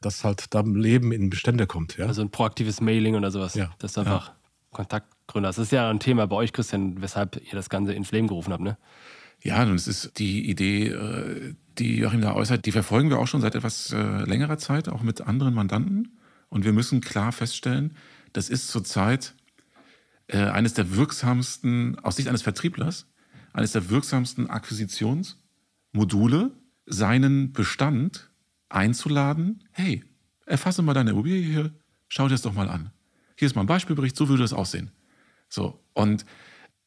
Dass 0.00 0.22
halt 0.22 0.54
da 0.54 0.60
Leben 0.60 1.10
in 1.12 1.30
Bestände 1.30 1.66
kommt. 1.66 1.96
Ja? 1.96 2.06
Also 2.06 2.22
ein 2.22 2.30
proaktives 2.30 2.80
Mailing 2.80 3.14
oder 3.14 3.30
sowas. 3.30 3.54
Ja. 3.54 3.74
Das 3.78 3.92
ist 3.92 3.98
einfach 3.98 4.28
ja. 4.28 4.36
Kontaktgründer. 4.70 5.48
Das 5.48 5.58
ist 5.58 5.72
ja 5.72 5.90
ein 5.90 5.98
Thema 5.98 6.26
bei 6.26 6.36
euch, 6.36 6.52
Christian, 6.52 7.00
weshalb 7.00 7.36
ihr 7.36 7.52
das 7.52 7.68
Ganze 7.68 7.94
ins 7.94 8.12
Leben 8.12 8.28
gerufen 8.28 8.52
habt, 8.52 8.62
ne? 8.62 8.76
Ja, 9.42 9.62
und 9.62 9.74
es 9.74 9.86
ist 9.86 10.18
die 10.18 10.48
Idee, 10.48 10.88
äh, 10.88 11.54
die 11.78 11.98
Joachim 11.98 12.20
da 12.20 12.34
äußert, 12.34 12.66
die 12.66 12.72
verfolgen 12.72 13.10
wir 13.10 13.18
auch 13.18 13.28
schon 13.28 13.40
seit 13.40 13.54
etwas 13.54 13.92
äh, 13.92 14.24
längerer 14.24 14.58
Zeit, 14.58 14.88
auch 14.88 15.02
mit 15.02 15.20
anderen 15.20 15.54
Mandanten. 15.54 16.18
Und 16.48 16.64
wir 16.64 16.72
müssen 16.72 17.00
klar 17.00 17.32
feststellen, 17.32 17.96
das 18.32 18.48
ist 18.48 18.68
zurzeit 18.68 19.34
äh, 20.26 20.38
eines 20.38 20.74
der 20.74 20.96
wirksamsten, 20.96 21.98
aus 22.00 22.16
Sicht 22.16 22.28
eines 22.28 22.42
Vertrieblers, 22.42 23.06
eines 23.52 23.72
der 23.72 23.90
wirksamsten 23.90 24.50
Akquisitionsmodule, 24.50 26.52
seinen 26.86 27.52
Bestand 27.52 28.30
einzuladen. 28.68 29.62
Hey, 29.72 30.04
erfasse 30.46 30.82
mal 30.82 30.94
deine 30.94 31.10
Immobilie 31.10 31.42
hier, 31.42 31.72
schau 32.08 32.24
dir 32.24 32.34
das 32.34 32.42
doch 32.42 32.54
mal 32.54 32.68
an. 32.68 32.90
Hier 33.36 33.46
ist 33.46 33.54
mal 33.54 33.62
ein 33.62 33.68
Beispielbericht, 33.68 34.16
so 34.16 34.28
würde 34.28 34.42
das 34.42 34.52
aussehen. 34.52 34.90
So, 35.48 35.80
und 35.92 36.24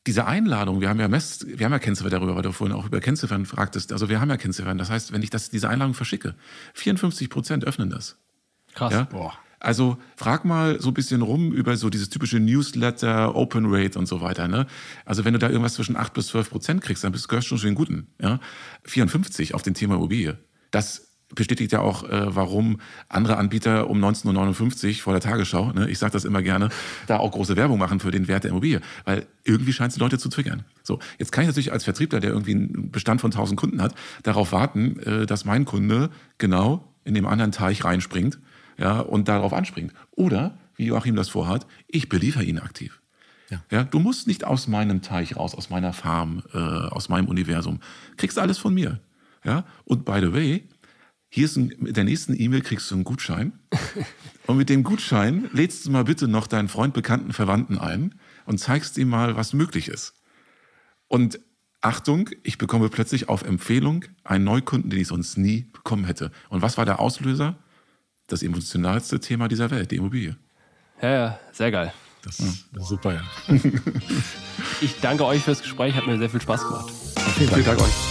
diese 0.08 0.26
Einladung, 0.26 0.82
wir 0.82 0.90
haben 0.90 1.00
ja 1.00 1.08
Mess, 1.08 1.46
wir 1.48 1.66
haben 1.66 1.74
ja 1.74 1.80
Kennziffern 1.80 2.12
darüber, 2.12 2.36
weil 2.36 2.42
du 2.42 2.52
vorhin 2.52 2.76
auch 2.76 2.86
über 2.86 3.00
Kennziffern 3.00 3.46
fragtest. 3.46 3.94
Also 3.94 4.10
wir 4.10 4.20
haben 4.20 4.30
ja 4.30 4.38
Kennziffern. 4.38 4.78
Das 4.78 4.90
heißt, 4.90 5.12
wenn 5.12 5.22
ich 5.22 5.30
das, 5.30 5.50
diese 5.50 5.70
Einladung 5.70 5.94
verschicke, 5.94 6.36
54 6.74 7.30
Prozent 7.30 7.66
öffnen 7.66 7.90
das. 7.90 8.18
Krass. 8.74 8.94
Ja? 8.94 9.04
Boah. 9.04 9.34
Also 9.60 9.98
frag 10.16 10.44
mal 10.44 10.82
so 10.82 10.90
ein 10.90 10.96
bisschen 10.96 11.22
rum 11.22 11.52
über 11.52 11.78
so 11.78 11.92
dieses 11.92 12.10
typische 12.10 12.40
Newsletter, 12.40 13.36
Open 13.36 13.68
Rate 13.68 14.00
und 14.00 14.08
so 14.08 14.20
weiter. 14.22 14.48
Ne? 14.48 14.66
Also 15.06 15.24
wenn 15.24 15.34
du 15.34 15.40
da 15.40 15.50
irgendwas 15.50 15.76
zwischen 15.76 15.96
8 15.96 16.14
bis 16.14 16.28
12 16.28 16.50
Prozent 16.50 16.82
kriegst, 16.82 17.04
dann 17.04 17.12
bist 17.12 17.32
du 17.32 17.42
schon 17.42 17.60
schon 17.60 17.70
den 17.70 17.76
Guten. 17.76 18.08
Ja? 18.20 18.40
54 18.86 19.54
auf 19.54 19.62
dem 19.62 19.76
Thema 19.76 19.96
Immobilie. 19.96 20.40
Das 20.72 21.11
bestätigt 21.36 21.72
ja 21.72 21.80
auch, 21.80 22.04
äh, 22.10 22.36
warum 22.36 22.80
andere 23.10 23.38
Anbieter 23.38 23.90
um 23.90 24.04
19.59 24.04 24.88
Uhr 24.88 24.96
vor 24.96 25.14
der 25.14 25.22
Tagesschau, 25.22 25.72
ne, 25.72 25.90
ich 25.90 26.00
sage 26.00 26.14
das 26.14 26.26
immer 26.26 26.42
gerne, 26.42 26.70
da 27.08 27.18
auch 27.18 27.32
große 27.32 27.56
Werbung 27.56 27.80
machen 27.80 28.00
für 28.00 28.12
den 28.12 28.28
Wert 28.28 28.44
der 28.44 28.52
Immobilie. 28.52 28.82
Weil 29.06 29.26
irgendwie 29.44 29.74
scheint 29.74 29.90
es 29.90 29.96
die 29.96 30.02
Leute 30.02 30.18
zu 30.18 30.30
triggern. 30.30 30.64
So, 30.84 31.00
jetzt 31.18 31.32
kann 31.32 31.44
ich 31.44 31.48
natürlich 31.48 31.72
als 31.72 31.84
Vertriebler, 31.84 32.20
der 32.20 32.32
irgendwie 32.32 32.52
einen 32.52 32.92
Bestand 32.92 33.22
von 33.22 33.32
1000 33.32 33.60
Kunden 33.60 33.82
hat, 33.82 33.96
darauf 34.24 34.52
warten, 34.52 35.00
äh, 35.00 35.26
dass 35.26 35.46
mein 35.46 35.66
Kunde 35.66 36.10
genau 36.38 36.88
in 37.04 37.14
dem 37.14 37.26
anderen 37.26 37.52
Teich 37.52 37.84
reinspringt 37.84 38.40
ja, 38.78 39.00
und 39.00 39.28
darauf 39.28 39.54
anspringt. 39.54 39.94
Oder, 40.12 40.58
wie 40.76 40.86
Joachim 40.86 41.16
das 41.16 41.30
vorhat, 41.30 41.68
ich 41.88 42.10
beliefere 42.10 42.44
ihn 42.44 42.60
aktiv. 42.60 43.02
Ja. 43.50 43.62
ja. 43.70 43.84
du 43.84 44.00
musst 44.00 44.28
nicht 44.28 44.46
aus 44.46 44.68
meinem 44.68 45.02
Teich 45.02 45.36
raus, 45.36 45.54
aus 45.56 45.70
meiner 45.70 45.94
Farm, 45.94 46.44
äh, 46.54 46.58
aus 46.58 47.10
meinem 47.10 47.28
Universum. 47.28 47.80
Kriegst 48.18 48.40
alles 48.40 48.58
von 48.58 48.74
mir. 48.74 49.00
Ja, 49.44 49.66
und 49.86 50.06
by 50.06 50.20
the 50.22 50.34
way, 50.34 50.64
hier 51.34 51.46
ist 51.46 51.56
ein, 51.56 51.74
mit 51.78 51.96
der 51.96 52.04
nächsten 52.04 52.40
E-Mail 52.40 52.60
kriegst 52.60 52.92
du 52.92 52.96
einen 52.96 53.06
Gutschein. 53.06 53.54
und 54.48 54.58
mit 54.58 54.68
dem 54.68 54.84
Gutschein 54.84 55.50
lädst 55.54 55.86
du 55.86 55.92
mal 55.92 56.04
bitte 56.04 56.28
noch 56.28 56.46
deinen 56.46 56.68
Freund, 56.68 56.94
Bekannten, 56.94 57.32
Verwandten 57.32 57.78
ein 57.78 58.16
und 58.46 58.58
zeigst 58.58 58.98
ihm 58.98 59.08
mal, 59.08 59.38
was 59.38 59.54
möglich 59.54 59.88
ist. 59.88 60.14
Und 61.08 61.40
Achtung, 61.80 62.30
ich 62.44 62.58
bekomme 62.58 62.90
plötzlich 62.90 63.30
auf 63.30 63.44
Empfehlung 63.44 64.04
einen 64.26 64.44
Neukunden, 64.44 64.90
den 64.90 65.00
ich 65.00 65.08
sonst 65.08 65.38
nie 65.38 65.68
bekommen 65.72 66.04
hätte. 66.04 66.32
Und 66.50 66.62
was 66.62 66.78
war 66.78 66.84
der 66.84 67.00
Auslöser? 67.00 67.56
Das 68.28 68.44
emotionalste 68.44 69.22
Thema 69.22 69.48
dieser 69.48 69.72
Welt, 69.72 69.92
die 69.92 69.96
Immobilie. 69.96 70.36
Ja, 71.02 71.10
ja, 71.10 71.40
sehr 71.54 71.72
geil. 71.72 71.94
Das 72.24 72.40
ist 72.40 72.66
ja. 72.76 72.82
super, 72.82 73.14
ja. 73.14 73.24
ich 74.82 75.00
danke 75.00 75.26
euch 75.26 75.44
fürs 75.44 75.62
Gespräch, 75.62 75.96
hat 75.96 76.08
mir 76.08 76.18
sehr 76.18 76.30
viel 76.30 76.42
Spaß 76.42 76.68
gemacht. 76.68 76.92
Vielen 77.38 77.50
Dank, 77.50 77.64
Vielen 77.64 77.66
Dank 77.66 77.82
euch. 77.82 78.11